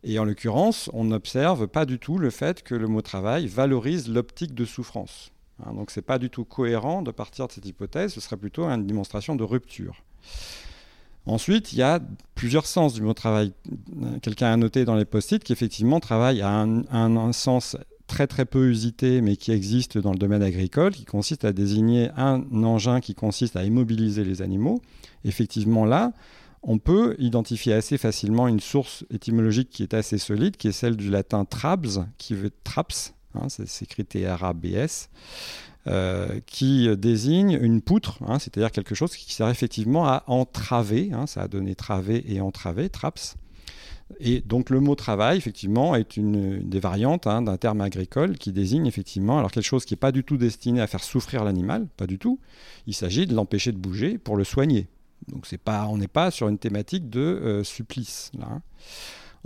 Et 0.02 0.18
en 0.18 0.24
l'occurrence, 0.24 0.90
on 0.92 1.04
n'observe 1.04 1.68
pas 1.68 1.86
du 1.86 2.00
tout 2.00 2.18
le 2.18 2.30
fait 2.30 2.64
que 2.64 2.74
le 2.74 2.88
mot 2.88 3.02
travail 3.02 3.46
valorise 3.46 4.08
l'optique 4.08 4.54
de 4.54 4.64
souffrance. 4.64 5.30
Hein, 5.64 5.72
donc 5.74 5.90
ce 5.90 6.00
n'est 6.00 6.04
pas 6.04 6.18
du 6.18 6.30
tout 6.30 6.44
cohérent 6.44 7.02
de 7.02 7.10
partir 7.10 7.46
de 7.46 7.52
cette 7.52 7.66
hypothèse, 7.66 8.12
ce 8.12 8.20
serait 8.20 8.36
plutôt 8.36 8.64
une 8.64 8.86
démonstration 8.86 9.36
de 9.36 9.44
rupture. 9.44 10.02
Ensuite, 11.26 11.72
il 11.72 11.80
y 11.80 11.82
a 11.82 12.00
plusieurs 12.36 12.66
sens 12.66 12.94
du 12.94 13.02
mot 13.02 13.12
travail. 13.12 13.52
Quelqu'un 14.22 14.52
a 14.52 14.56
noté 14.56 14.84
dans 14.84 14.94
les 14.94 15.04
post-it 15.04 15.42
qu'effectivement, 15.42 15.98
travail 15.98 16.40
a 16.40 16.50
un, 16.50 17.32
sens 17.32 17.76
très 18.06 18.28
très 18.28 18.44
peu 18.44 18.68
usité, 18.68 19.20
mais 19.20 19.36
qui 19.36 19.50
existe 19.50 19.98
dans 19.98 20.12
le 20.12 20.18
domaine 20.18 20.42
agricole, 20.42 20.92
qui 20.92 21.04
consiste 21.04 21.44
à 21.44 21.52
désigner 21.52 22.10
un 22.16 22.44
engin 22.62 23.00
qui 23.00 23.16
consiste 23.16 23.56
à 23.56 23.64
immobiliser 23.64 24.22
les 24.22 24.40
animaux. 24.40 24.80
Effectivement, 25.24 25.84
là, 25.84 26.12
on 26.62 26.78
peut 26.78 27.16
identifier 27.18 27.72
assez 27.72 27.98
facilement 27.98 28.46
une 28.46 28.60
source 28.60 29.04
étymologique 29.10 29.70
qui 29.70 29.82
est 29.82 29.94
assez 29.94 30.18
solide, 30.18 30.56
qui 30.56 30.68
est 30.68 30.72
celle 30.72 30.96
du 30.96 31.10
latin 31.10 31.44
trabs, 31.44 32.06
qui 32.18 32.34
veut 32.34 32.52
traps, 32.62 33.15
Hein, 33.40 33.48
c'est 33.48 33.84
écrit 33.84 34.04
T-R-A-B-S, 34.04 35.10
euh, 35.86 36.40
qui 36.46 36.88
désigne 36.96 37.58
une 37.60 37.80
poutre, 37.80 38.18
hein, 38.26 38.38
c'est-à-dire 38.38 38.72
quelque 38.72 38.94
chose 38.94 39.14
qui 39.14 39.32
sert 39.32 39.48
effectivement 39.48 40.06
à 40.06 40.24
entraver, 40.26 41.10
hein, 41.12 41.26
ça 41.26 41.42
a 41.42 41.48
donné 41.48 41.74
traver 41.74 42.24
et 42.28 42.40
entraver, 42.40 42.88
traps. 42.88 43.36
Et 44.20 44.40
donc 44.40 44.70
le 44.70 44.80
mot 44.80 44.94
travail, 44.94 45.36
effectivement, 45.36 45.96
est 45.96 46.16
une, 46.16 46.60
des 46.60 46.78
variantes 46.78 47.24
d'un 47.24 47.56
terme 47.56 47.80
agricole 47.80 48.38
qui 48.38 48.52
désigne 48.52 48.86
effectivement 48.86 49.38
alors 49.38 49.50
quelque 49.50 49.64
chose 49.64 49.84
qui 49.84 49.94
n'est 49.94 49.98
pas 49.98 50.12
du 50.12 50.22
tout 50.22 50.36
destiné 50.36 50.80
à 50.80 50.86
faire 50.86 51.02
souffrir 51.02 51.44
l'animal, 51.44 51.88
pas 51.96 52.06
du 52.06 52.18
tout. 52.18 52.38
Il 52.86 52.94
s'agit 52.94 53.26
de 53.26 53.34
l'empêcher 53.34 53.72
de 53.72 53.78
bouger 53.78 54.18
pour 54.18 54.36
le 54.36 54.44
soigner. 54.44 54.86
Donc 55.28 55.46
on 55.66 55.98
n'est 55.98 56.08
pas 56.08 56.30
sur 56.30 56.48
une 56.48 56.58
thématique 56.58 57.10
de 57.10 57.20
euh, 57.20 57.64
supplice. 57.64 58.30
Là, 58.38 58.60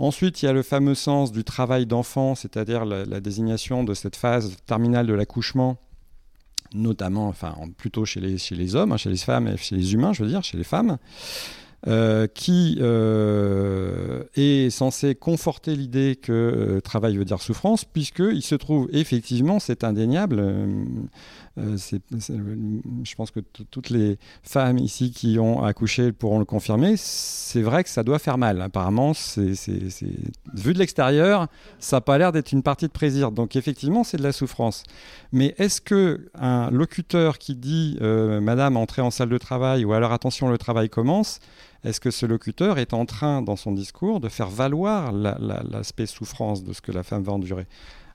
Ensuite, 0.01 0.41
il 0.41 0.47
y 0.47 0.49
a 0.49 0.53
le 0.53 0.63
fameux 0.63 0.95
sens 0.95 1.31
du 1.31 1.43
travail 1.43 1.85
d'enfant, 1.85 2.33
c'est-à-dire 2.33 2.85
la, 2.85 3.19
désignation 3.19 3.83
de 3.83 3.93
cette 3.93 4.15
phase 4.15 4.57
terminale 4.65 5.05
de 5.05 5.13
l'accouchement, 5.13 5.77
notamment, 6.73 7.27
enfin, 7.27 7.53
plutôt 7.77 8.03
chez 8.03 8.19
les, 8.19 8.75
hommes, 8.75 8.93
hein, 8.93 8.97
chez 8.97 9.11
les 9.11 9.17
femmes 9.17 9.47
et 9.47 9.57
chez 9.57 9.75
les 9.75 9.93
humains, 9.93 10.11
je 10.11 10.23
veux 10.23 10.29
dire, 10.29 10.43
chez 10.43 10.57
les 10.57 10.63
femmes. 10.63 10.97
Euh, 11.87 12.27
qui 12.27 12.77
euh, 12.79 14.23
est 14.35 14.69
censé 14.69 15.15
conforter 15.15 15.75
l'idée 15.75 16.15
que 16.15 16.31
euh, 16.31 16.79
travail 16.79 17.17
veut 17.17 17.25
dire 17.25 17.41
souffrance, 17.41 17.85
puisqu'il 17.85 18.43
se 18.43 18.53
trouve 18.53 18.87
effectivement, 18.93 19.59
c'est 19.59 19.83
indéniable, 19.83 20.43
je 21.57 23.15
pense 23.15 23.31
que 23.31 23.39
toutes 23.39 23.89
les 23.89 24.17
femmes 24.41 24.77
ici 24.77 25.11
qui 25.11 25.37
ont 25.37 25.63
accouché 25.63 26.11
pourront 26.11 26.39
le 26.39 26.45
confirmer, 26.45 26.95
c'est 26.97 27.61
vrai 27.61 27.83
que 27.83 27.89
ça 27.89 28.03
doit 28.03 28.19
faire 28.19 28.37
mal. 28.37 28.61
Apparemment, 28.61 29.11
vu 29.35 30.73
de 30.73 30.79
l'extérieur, 30.79 31.47
ça 31.79 31.97
n'a 31.97 32.01
pas 32.01 32.17
l'air 32.17 32.31
d'être 32.31 32.51
une 32.51 32.63
partie 32.63 32.87
de 32.87 32.91
plaisir. 32.91 33.31
Donc 33.31 33.55
effectivement, 33.55 34.03
c'est 34.03 34.17
de 34.17 34.23
la 34.23 34.31
souffrance. 34.31 34.83
Mais 35.31 35.53
est-ce 35.57 35.81
que 35.81 36.29
un 36.35 36.71
locuteur 36.71 37.37
qui 37.37 37.55
dit 37.55 37.97
Madame, 38.01 38.77
entrez 38.77 39.01
en 39.01 39.11
salle 39.11 39.29
de 39.29 39.37
travail 39.37 39.83
ou 39.83 39.93
alors 39.93 40.13
attention, 40.13 40.49
le 40.49 40.57
travail 40.57 40.89
commence, 40.89 41.39
est-ce 41.83 41.99
que 41.99 42.11
ce 42.11 42.25
locuteur 42.25 42.77
est 42.77 42.93
en 42.93 43.05
train, 43.05 43.41
dans 43.41 43.55
son 43.55 43.71
discours, 43.71 44.19
de 44.19 44.29
faire 44.29 44.49
valoir 44.49 45.11
l'aspect 45.11 46.05
souffrance 46.05 46.63
de 46.63 46.73
ce 46.73 46.81
que 46.81 46.91
la 46.91 47.03
femme 47.03 47.23
va 47.23 47.33
endurer? 47.33 47.65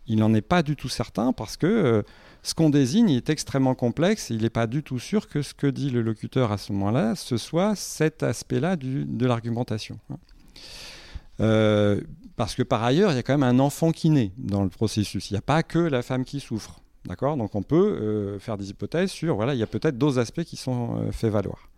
Il 0.08 0.18
n'en 0.18 0.32
est 0.34 0.42
pas 0.42 0.62
du 0.62 0.76
tout 0.76 0.88
certain 0.88 1.32
parce 1.32 1.56
que 1.56 1.66
euh, 1.66 2.02
ce 2.42 2.54
qu'on 2.54 2.70
désigne 2.70 3.10
est 3.10 3.28
extrêmement 3.28 3.74
complexe. 3.74 4.30
il 4.30 4.42
n'est 4.42 4.50
pas 4.50 4.66
du 4.66 4.82
tout 4.82 4.98
sûr 4.98 5.28
que 5.28 5.42
ce 5.42 5.52
que 5.54 5.66
dit 5.66 5.90
le 5.90 6.02
locuteur 6.02 6.52
à 6.52 6.58
ce 6.58 6.72
moment-là, 6.72 7.14
ce 7.16 7.36
soit 7.36 7.74
cet 7.74 8.22
aspect-là 8.22 8.76
de 8.76 9.26
l'argumentation. 9.26 9.98
Hein. 10.10 10.16
Euh, 11.40 12.00
parce 12.36 12.54
que 12.54 12.62
par 12.62 12.84
ailleurs, 12.84 13.12
il 13.12 13.16
y 13.16 13.18
a 13.18 13.22
quand 13.22 13.36
même 13.36 13.42
un 13.42 13.58
enfant 13.58 13.90
qui 13.90 14.10
naît 14.10 14.32
dans 14.38 14.62
le 14.62 14.68
processus. 14.68 15.30
Il 15.30 15.34
n'y 15.34 15.38
a 15.38 15.42
pas 15.42 15.62
que 15.62 15.78
la 15.78 16.02
femme 16.02 16.24
qui 16.24 16.40
souffre. 16.40 16.80
D'accord? 17.06 17.36
Donc 17.36 17.54
on 17.54 17.62
peut 17.62 17.98
euh, 18.00 18.38
faire 18.38 18.56
des 18.56 18.70
hypothèses 18.70 19.10
sur, 19.10 19.36
voilà, 19.36 19.54
il 19.54 19.58
y 19.58 19.62
a 19.62 19.66
peut-être 19.66 19.98
d'autres 19.98 20.18
aspects 20.18 20.44
qui 20.44 20.56
sont 20.56 21.10
faits 21.12 21.32
valoir. 21.32 21.68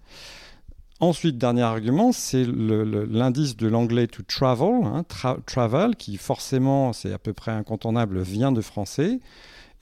Ensuite, 1.01 1.39
dernier 1.39 1.63
argument, 1.63 2.11
c'est 2.11 2.45
l'indice 2.45 3.57
de 3.57 3.69
l'anglais 3.69 4.09
to 4.09 4.25
travel, 4.25 4.85
hein, 4.85 5.05
travel, 5.47 5.95
qui 5.95 6.17
forcément, 6.17 6.93
c'est 6.93 7.13
à 7.13 7.19
peu 7.19 7.33
près 7.33 7.53
incontournable, 7.53 8.21
vient 8.21 8.51
de 8.51 8.61
français. 8.61 9.21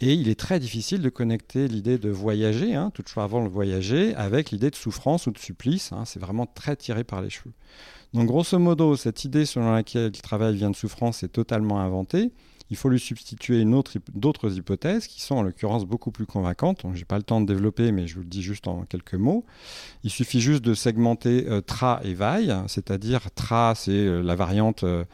Et 0.00 0.12
il 0.12 0.28
est 0.28 0.38
très 0.38 0.60
difficile 0.60 1.00
de 1.00 1.08
connecter 1.08 1.68
l'idée 1.68 1.96
de 1.96 2.10
voyager, 2.10 2.74
hein, 2.74 2.90
to 2.92 3.02
travel, 3.02 3.48
voyager, 3.48 4.14
avec 4.14 4.50
l'idée 4.50 4.68
de 4.68 4.76
souffrance 4.76 5.26
ou 5.26 5.30
de 5.30 5.38
supplice. 5.38 5.90
Hein. 5.92 6.04
c'est 6.04 6.20
vraiment 6.20 6.44
très 6.44 6.76
tiré 6.76 7.02
par 7.02 7.22
les 7.22 7.30
cheveux. 7.30 7.54
Donc, 8.12 8.26
grosso 8.26 8.58
modo, 8.58 8.94
cette 8.96 9.24
idée 9.24 9.46
selon 9.46 9.72
laquelle 9.72 10.06
le 10.06 10.10
travail 10.10 10.54
vient 10.54 10.70
de 10.70 10.76
souffrance 10.76 11.22
est 11.22 11.28
totalement 11.28 11.80
inventée 11.80 12.30
il 12.70 12.76
faut 12.76 12.88
lui 12.88 12.98
substituer 12.98 13.64
d'autres 14.14 14.56
hypothèses 14.58 15.06
qui 15.06 15.20
sont 15.20 15.36
en 15.36 15.42
l'occurrence 15.42 15.84
beaucoup 15.84 16.10
plus 16.10 16.26
convaincantes. 16.26 16.82
Je 16.92 16.98
n'ai 16.98 17.04
pas 17.04 17.16
le 17.16 17.22
temps 17.22 17.40
de 17.40 17.46
développer, 17.46 17.92
mais 17.92 18.06
je 18.06 18.16
vous 18.16 18.22
le 18.22 18.26
dis 18.26 18.42
juste 18.42 18.66
en 18.66 18.82
quelques 18.82 19.14
mots. 19.14 19.44
Il 20.02 20.10
suffit 20.10 20.40
juste 20.40 20.64
de 20.64 20.74
segmenter 20.74 21.46
euh, 21.48 21.60
tra 21.60 22.00
et 22.02 22.14
vaille, 22.14 22.54
c'est-à-dire 22.66 23.30
tra, 23.34 23.74
c'est 23.76 23.92
euh, 23.92 24.20
la 24.20 24.34
variante 24.34 24.84
euh, 24.84 25.04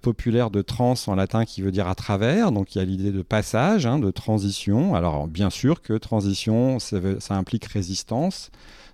populaire 0.00 0.50
de 0.50 0.62
trans 0.62 0.94
en 1.08 1.14
latin 1.14 1.44
qui 1.44 1.62
veut 1.62 1.72
dire 1.72 1.88
à 1.88 1.94
travers. 1.94 2.52
Donc 2.52 2.74
il 2.74 2.78
y 2.78 2.80
a 2.80 2.84
l'idée 2.84 3.10
de 3.10 3.22
passage, 3.22 3.86
hein, 3.86 3.98
de 3.98 4.10
transition. 4.10 4.94
Alors 4.94 5.26
bien 5.26 5.50
sûr 5.50 5.82
que 5.82 5.94
transition, 5.94 6.78
ça 6.78 7.34
implique 7.34 7.64
résistance 7.64 8.50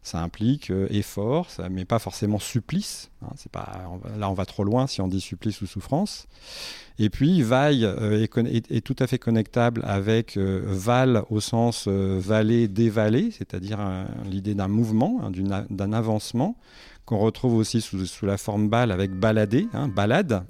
ça 0.08 0.22
implique 0.22 0.70
euh, 0.70 0.88
effort, 0.90 1.48
mais 1.70 1.84
pas 1.84 1.98
forcément 1.98 2.38
supplice. 2.38 3.10
Hein, 3.22 3.28
c'est 3.36 3.52
pas, 3.52 3.68
là, 4.18 4.30
on 4.30 4.34
va 4.34 4.46
trop 4.46 4.64
loin 4.64 4.86
si 4.86 5.00
on 5.00 5.08
dit 5.08 5.20
supplice 5.20 5.60
ou 5.60 5.66
souffrance. 5.66 6.26
Et 6.98 7.10
puis, 7.10 7.42
vaille 7.42 7.84
euh, 7.84 8.26
est, 8.42 8.84
tout 8.84 8.96
à 8.98 9.06
fait 9.06 9.18
connectable 9.18 9.82
avec 9.84 10.36
euh, 10.36 10.62
val 10.66 11.22
au 11.30 11.40
sens 11.40 11.86
vallée, 11.86 12.68
dévalée, 12.68 13.30
c'est-à-dire 13.30 13.78
l'idée 14.24 14.54
d'un 14.54 14.68
mouvement, 14.68 15.20
hein, 15.22 15.30
d'un 15.70 15.92
avancement, 15.92 16.56
qu'on 17.04 17.18
retrouve 17.18 17.54
aussi 17.54 17.80
sous, 17.80 18.04
sous, 18.06 18.26
la 18.26 18.38
forme 18.38 18.68
balle 18.68 18.90
avec 18.90 19.12
balader, 19.12 19.68
hein, 19.74 19.88
balade. 19.88 20.44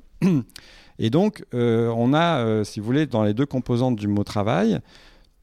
Et 1.01 1.11
donc, 1.11 1.45
on 1.53 2.13
a, 2.13 2.65
si 2.65 2.81
vous 2.81 2.87
voulez, 2.87 3.07
dans 3.07 3.23
les 3.23 3.35
deux 3.35 3.47
composantes 3.47 3.97
du 3.97 4.09
mot 4.09 4.25
travail, 4.25 4.81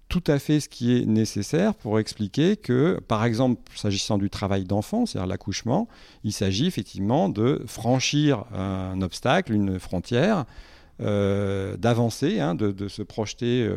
tout 0.10 0.24
à 0.28 0.40
fait 0.40 0.60
ce 0.60 0.70
qui 0.70 0.98
est 0.98 1.06
nécessaire 1.06 1.74
pour 1.74 2.00
expliquer 2.00 2.58
que, 2.58 3.00
par 3.08 3.26
exemple, 3.26 3.62
s'agissant 3.76 4.18
du 4.18 4.30
travail 4.30 4.64
d'enfant, 4.64 5.06
c'est-à-dire 5.06 5.28
l'accouchement, 5.28 5.88
il 6.24 6.32
s'agit 6.32 6.68
effectivement 6.68 7.30
de 7.30 7.64
franchir 7.66 8.46
un 8.54 9.02
obstacle, 9.02 9.54
une 9.54 9.80
frontière, 9.80 10.46
d'avancer, 11.00 12.40
hein, 12.40 12.56
de, 12.56 12.88
se 12.88 13.02
projeter 13.02 13.70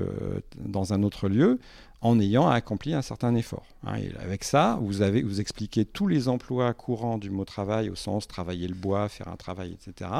dans 0.60 0.92
un 0.92 1.02
autre 1.02 1.28
lieu 1.28 1.58
en 2.00 2.20
ayant 2.20 2.48
accompli 2.48 2.94
un 2.94 3.02
certain 3.02 3.34
effort. 3.34 3.66
Hein. 3.84 3.96
Avec 4.20 4.44
ça, 4.44 4.78
vous, 4.80 5.02
avez, 5.02 5.22
vous 5.22 5.40
expliquez 5.40 5.84
tous 5.84 6.06
les 6.06 6.28
emplois 6.28 6.72
courants 6.74 7.18
du 7.18 7.30
mot 7.30 7.44
travail, 7.44 7.90
au 7.90 7.96
sens 7.96 8.28
travailler 8.28 8.68
le 8.68 8.74
bois, 8.74 9.08
faire 9.08 9.28
un 9.28 9.36
travail, 9.36 9.72
etc., 9.74 10.10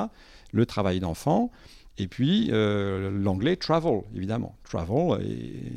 le 0.52 0.66
travail 0.66 0.98
d'enfant, 1.00 1.50
et 1.98 2.06
puis 2.06 2.48
euh, 2.52 3.10
l'anglais 3.10 3.56
travel, 3.56 4.02
évidemment. 4.14 4.54
Travel 4.64 5.20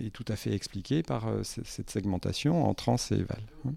est, 0.06 0.12
tout 0.12 0.26
à 0.28 0.36
fait 0.36 0.54
expliqué 0.54 1.02
par 1.02 1.28
euh, 1.28 1.42
cette 1.44 1.90
segmentation 1.90 2.66
en 2.66 2.74
trans 2.76 2.98
et 3.10 3.24
val. 3.24 3.42
Hein. 3.68 3.72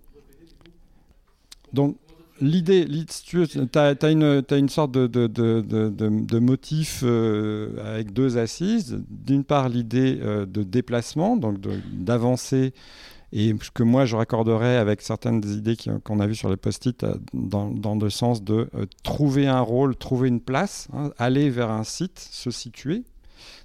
Donc, 1.73 1.97
l'idée, 2.41 2.87
tu 3.25 3.43
as, 3.75 4.11
une 4.11 4.69
sorte 4.69 4.93
de, 4.93 6.39
motif 6.39 7.01
euh, 7.03 7.71
avec 7.85 8.13
deux 8.13 8.37
assises. 8.37 9.01
D'une 9.09 9.45
part, 9.45 9.71
l'idée 9.71 10.17
de 10.17 10.63
déplacement, 10.63 11.37
donc 11.37 11.59
d'avancer, 11.93 12.75
et 13.37 13.53
ce 13.61 13.71
que 13.73 13.83
moi 13.83 14.07
je 14.07 14.15
raccorderais 14.15 14.77
avec 14.77 15.03
certaines 15.03 15.41
des 15.41 15.57
idées 15.57 15.77
qu'on 16.05 16.21
a 16.21 16.27
vues 16.27 16.37
sur 16.37 16.49
les 16.49 16.57
post-it, 16.57 17.03
euh, 17.03 17.17
dans, 17.33 17.97
le 17.97 18.09
sens 18.09 18.45
de 18.45 18.71
trouver 19.03 19.49
un 19.49 19.61
rôle, 19.61 19.97
trouver 19.97 20.29
une 20.29 20.41
place, 20.41 20.87
hein, 20.95 21.11
aller 21.19 21.51
vers 21.51 21.71
un 21.71 21.83
site, 21.83 22.21
se 22.21 22.53
situer. 22.53 23.03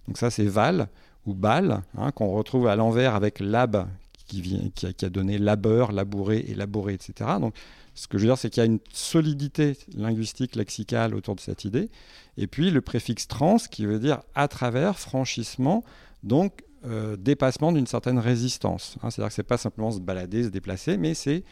Donc 0.07 0.17
ça, 0.17 0.31
c'est 0.31 0.45
Val 0.45 0.87
ou 1.27 1.35
Bal, 1.35 1.83
hein, 1.95 2.11
qu'on 2.11 2.31
retrouve 2.31 2.65
à 2.67 2.75
l'envers 2.75 3.13
avec 3.13 3.39
lab, 3.39 3.87
qui, 4.25 4.41
vient, 4.41 4.69
qui, 4.73 4.87
a, 4.87 4.93
qui, 4.93 5.05
a, 5.05 5.09
donné 5.09 5.37
labeur, 5.37 5.91
labourer, 5.91 6.45
élaborer, 6.47 6.95
etc. 6.95 7.29
Donc 7.39 7.53
ce 7.93 8.07
que 8.07 8.17
je 8.17 8.23
veux 8.23 8.29
dire, 8.29 8.39
c'est 8.39 8.49
qu'il 8.49 8.61
y 8.61 8.65
a 8.65 8.69
une 8.69 8.79
solidité 8.91 9.77
linguistique, 9.95 10.55
lexicale 10.55 11.13
autour 11.13 11.35
de 11.35 11.41
cette 11.41 11.63
idée. 11.63 11.91
Et 12.37 12.47
puis 12.47 12.71
le 12.71 12.81
préfixe 12.81 13.27
trans 13.27 13.57
qui 13.57 13.85
veut 13.85 13.99
dire 13.99 14.21
à 14.33 14.47
travers, 14.47 14.97
franchissement, 14.97 15.83
donc 16.23 16.63
euh, 16.85 17.15
dépassement 17.17 17.71
d'une 17.71 17.87
certaine 17.87 18.19
résistance. 18.19 18.97
Hein. 19.01 19.09
C'est-à-dire 19.09 19.29
que 19.29 19.35
ce 19.35 19.41
n'est 19.41 19.47
pas 19.47 19.57
simplement 19.57 19.91
se 19.91 19.99
balader, 19.99 20.43
se 20.43 20.49
déplacer, 20.49 20.97
mais 20.97 21.13
c'est 21.13 21.43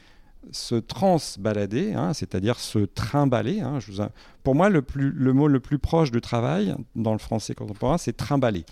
se 0.51 0.75
transbalader, 0.75 1.93
hein, 1.93 2.13
c'est-à-dire 2.13 2.59
se 2.59 2.79
trimballer. 2.79 3.59
Hein. 3.59 3.79
Pour 4.43 4.55
moi, 4.55 4.69
le, 4.69 4.81
mot 5.33 5.47
le 5.47 5.59
plus 5.59 5.79
proche 5.79 6.11
du 6.11 6.21
travail 6.21 6.75
dans 6.95 7.11
le 7.11 7.17
français 7.17 7.55
contemporain, 7.55 7.97
c'est 7.97 8.15
trimballer 8.15 8.65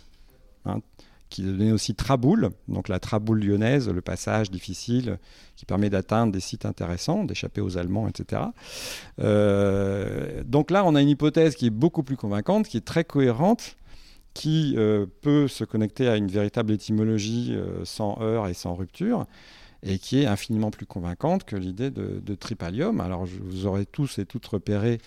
qui 1.29 1.43
donnait 1.43 1.71
aussi 1.71 1.95
Traboule, 1.95 2.51
donc 2.67 2.87
la 2.87 2.99
Traboule 2.99 3.43
lyonnaise, 3.43 3.89
le 3.89 4.01
passage 4.01 4.51
difficile 4.51 5.17
qui 5.55 5.65
permet 5.65 5.89
d'atteindre 5.89 6.31
des 6.31 6.39
sites 6.39 6.65
intéressants, 6.65 7.23
d'échapper 7.23 7.61
aux 7.61 7.77
Allemands, 7.77 8.07
etc. 8.07 8.43
Euh, 9.19 10.43
donc 10.45 10.71
là, 10.71 10.85
on 10.85 10.95
a 10.95 11.01
une 11.01 11.09
hypothèse 11.09 11.55
qui 11.55 11.67
est 11.67 11.71
beaucoup 11.71 12.03
plus 12.03 12.17
convaincante, 12.17 12.67
qui 12.67 12.77
est 12.77 12.85
très 12.85 13.03
cohérente, 13.03 13.75
qui 14.35 14.75
euh, 14.77 15.07
peut 15.21 15.47
se 15.47 15.63
connecter 15.63 16.07
à 16.07 16.17
une 16.17 16.27
véritable 16.27 16.73
étymologie 16.73 17.53
euh, 17.53 17.83
sans 17.85 18.21
heurts 18.21 18.47
et 18.47 18.53
sans 18.53 18.75
rupture, 18.75 19.25
et 19.81 19.97
qui 19.97 20.21
est 20.21 20.25
infiniment 20.27 20.71
plus 20.71 20.85
convaincante 20.85 21.45
que 21.45 21.55
l'idée 21.55 21.89
de, 21.89 22.21
de, 22.23 22.35
tripalium. 22.35 22.99
Alors, 22.99 23.25
vous 23.25 23.65
aurez 23.65 23.85
tous 23.85 24.19
et 24.19 24.25
toutes 24.25 24.45
repéré 24.45 24.99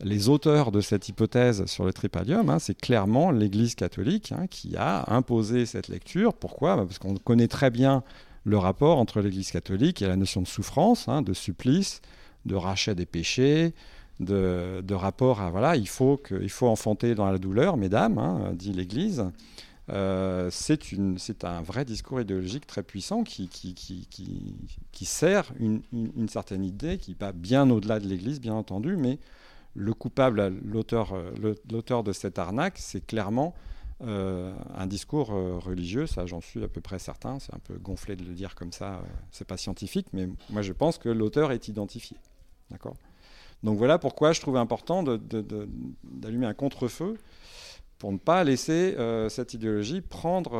les 0.00 0.28
auteurs 0.28 0.72
de 0.72 0.80
cette 0.80 1.08
hypothèse 1.08 1.64
sur 1.66 1.84
le 1.84 1.92
tripalium, 1.92 2.50
hein, 2.50 2.58
c'est 2.58 2.74
clairement 2.74 3.30
l'Église 3.30 3.76
catholique 3.76 4.32
hein, 4.32 4.46
qui 4.48 4.74
a 4.76 5.04
imposé 5.14 5.64
cette 5.64 5.86
lecture. 5.86 6.34
Pourquoi? 6.34 6.76
Bah, 6.76 6.84
Parce 6.84 6.98
qu'on 6.98 7.14
connaît 7.14 7.46
très 7.46 7.70
bien 7.70 8.02
le 8.42 8.58
rapport 8.58 8.98
entre 8.98 9.20
l'Église 9.20 9.52
catholique 9.52 10.02
et 10.02 10.08
la 10.08 10.16
notion 10.16 10.42
de 10.42 10.48
souffrance, 10.48 11.08
hein, 11.08 11.22
de 11.22 11.32
supplice, 11.32 12.00
de 12.46 12.56
rachat 12.56 12.94
des 12.94 13.06
péchés, 13.06 13.74
de, 14.22 14.94
rapport 14.94 15.40
à 15.40 15.50
voilà, 15.50 15.76
il 15.76 15.88
faut, 15.88 16.16
que, 16.16 16.46
faut 16.48 16.68
enfanter 16.68 17.14
dans 17.14 17.30
la 17.30 17.38
douleur, 17.38 17.76
mesdames, 17.76 18.54
dit 18.54 18.72
l'Église. 18.72 19.24
Euh, 19.90 20.48
c'est 20.50 21.44
un 21.44 21.60
vrai 21.60 21.84
discours 21.84 22.20
idéologique 22.20 22.66
très 22.66 22.82
puissant 22.82 23.24
qui, 23.24 23.48
qui, 23.48 23.74
qui, 23.74 24.06
qui 24.92 25.04
sert 25.04 25.52
une, 25.58 25.82
une, 25.92 26.28
certaine 26.28 26.64
idée 26.64 26.98
qui 26.98 27.14
va 27.18 27.32
bien 27.32 27.68
au-delà 27.68 27.98
de 27.98 28.06
l'Église, 28.06 28.40
bien 28.40 28.54
entendu, 28.54 28.96
mais 28.96 29.18
le 29.74 29.92
coupable, 29.92 30.54
l'auteur, 30.64 31.14
l'auteur 31.70 32.04
de 32.04 32.12
cette 32.12 32.38
arnaque, 32.38 32.78
c'est 32.78 33.04
clairement 33.04 33.54
euh, 34.04 34.52
un 34.74 34.86
discours 34.88 35.32
euh, 35.32 35.58
religieux, 35.58 36.06
ça 36.06 36.26
j'en 36.26 36.40
suis 36.40 36.64
à 36.64 36.68
peu 36.68 36.80
près 36.80 36.98
certain, 36.98 37.38
c'est 37.38 37.54
un 37.54 37.60
peu 37.60 37.74
gonflé 37.74 38.16
de 38.16 38.24
le 38.24 38.34
dire 38.34 38.56
comme 38.56 38.72
ça, 38.72 39.00
c'est 39.30 39.46
pas 39.46 39.56
scientifique, 39.56 40.08
mais 40.12 40.28
moi 40.50 40.62
je 40.62 40.72
pense 40.72 40.98
que 40.98 41.08
l'auteur 41.08 41.52
est 41.52 41.68
identifié. 41.68 42.16
D'accord? 42.70 42.96
Donc 43.62 43.78
voilà 43.78 43.98
pourquoi 43.98 44.32
je 44.32 44.40
trouve 44.40 44.56
important 44.56 45.02
d'allumer 45.02 46.46
un 46.46 46.54
contre-feu 46.54 47.16
pour 47.98 48.10
ne 48.10 48.18
pas 48.18 48.42
laisser 48.42 48.96
cette 49.28 49.54
idéologie 49.54 50.00
prendre 50.00 50.56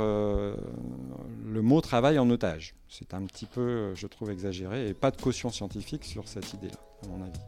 le 1.44 1.62
mot 1.62 1.80
travail 1.80 2.18
en 2.18 2.30
otage. 2.30 2.76
C'est 2.88 3.14
un 3.14 3.24
petit 3.24 3.46
peu, 3.46 3.94
je 3.94 4.06
trouve, 4.06 4.30
exagéré 4.30 4.88
et 4.88 4.94
pas 4.94 5.10
de 5.10 5.20
caution 5.20 5.50
scientifique 5.50 6.04
sur 6.04 6.28
cette 6.28 6.52
idée-là, 6.52 6.78
à 7.04 7.08
mon 7.08 7.24
avis. 7.24 7.40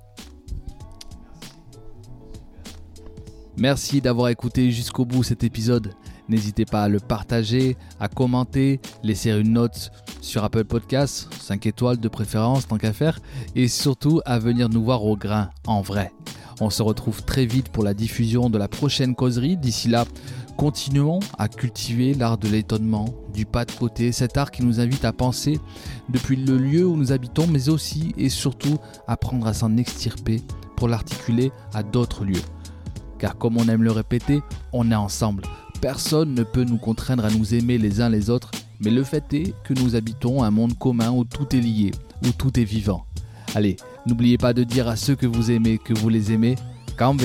Merci 3.56 4.00
d'avoir 4.00 4.30
écouté 4.30 4.72
jusqu'au 4.72 5.04
bout 5.04 5.22
cet 5.22 5.44
épisode. 5.44 5.94
N'hésitez 6.28 6.64
pas 6.64 6.82
à 6.82 6.88
le 6.88 6.98
partager, 6.98 7.76
à 8.00 8.08
commenter, 8.08 8.80
laisser 9.04 9.30
une 9.30 9.52
note 9.52 9.92
sur 10.24 10.42
Apple 10.42 10.64
Podcasts, 10.64 11.28
5 11.40 11.66
étoiles 11.66 11.98
de 11.98 12.08
préférence 12.08 12.66
tant 12.66 12.78
qu'à 12.78 12.92
faire, 12.92 13.20
et 13.54 13.68
surtout 13.68 14.20
à 14.24 14.38
venir 14.38 14.68
nous 14.68 14.82
voir 14.82 15.04
au 15.04 15.16
grain, 15.16 15.50
en 15.66 15.82
vrai. 15.82 16.12
On 16.60 16.70
se 16.70 16.82
retrouve 16.82 17.24
très 17.24 17.46
vite 17.46 17.68
pour 17.68 17.84
la 17.84 17.94
diffusion 17.94 18.48
de 18.48 18.56
la 18.56 18.68
prochaine 18.68 19.14
causerie. 19.14 19.56
D'ici 19.56 19.88
là, 19.88 20.04
continuons 20.56 21.20
à 21.38 21.48
cultiver 21.48 22.14
l'art 22.14 22.38
de 22.38 22.48
l'étonnement, 22.48 23.06
du 23.34 23.44
pas 23.44 23.64
de 23.64 23.72
côté, 23.72 24.12
cet 24.12 24.36
art 24.36 24.50
qui 24.50 24.62
nous 24.62 24.80
invite 24.80 25.04
à 25.04 25.12
penser 25.12 25.60
depuis 26.08 26.36
le 26.36 26.56
lieu 26.56 26.86
où 26.86 26.96
nous 26.96 27.12
habitons, 27.12 27.46
mais 27.46 27.68
aussi 27.68 28.14
et 28.16 28.28
surtout 28.28 28.78
apprendre 29.06 29.46
à 29.46 29.52
s'en 29.52 29.76
extirper 29.76 30.40
pour 30.76 30.88
l'articuler 30.88 31.52
à 31.74 31.82
d'autres 31.82 32.24
lieux 32.24 32.42
car 33.24 33.38
comme 33.38 33.56
on 33.56 33.68
aime 33.68 33.82
le 33.82 33.90
répéter, 33.90 34.42
on 34.74 34.90
est 34.90 34.94
ensemble. 34.94 35.44
Personne 35.80 36.34
ne 36.34 36.42
peut 36.42 36.64
nous 36.64 36.76
contraindre 36.76 37.24
à 37.24 37.30
nous 37.30 37.54
aimer 37.54 37.78
les 37.78 38.02
uns 38.02 38.10
les 38.10 38.28
autres, 38.28 38.50
mais 38.80 38.90
le 38.90 39.04
fait 39.04 39.32
est 39.32 39.54
que 39.64 39.74
nous 39.74 39.96
habitons 39.96 40.42
un 40.42 40.50
monde 40.50 40.78
commun 40.78 41.10
où 41.10 41.24
tout 41.24 41.54
est 41.54 41.60
lié, 41.60 41.92
où 42.24 42.30
tout 42.30 42.58
est 42.58 42.64
vivant. 42.64 43.06
Allez, 43.54 43.76
n'oubliez 44.06 44.38
pas 44.38 44.52
de 44.52 44.64
dire 44.64 44.88
à 44.88 44.96
ceux 44.96 45.14
que 45.14 45.26
vous 45.26 45.50
aimez 45.50 45.78
que 45.78 45.94
vous 45.94 46.08
les 46.08 46.32
aimez, 46.32 46.56
Kambe. 46.96 47.22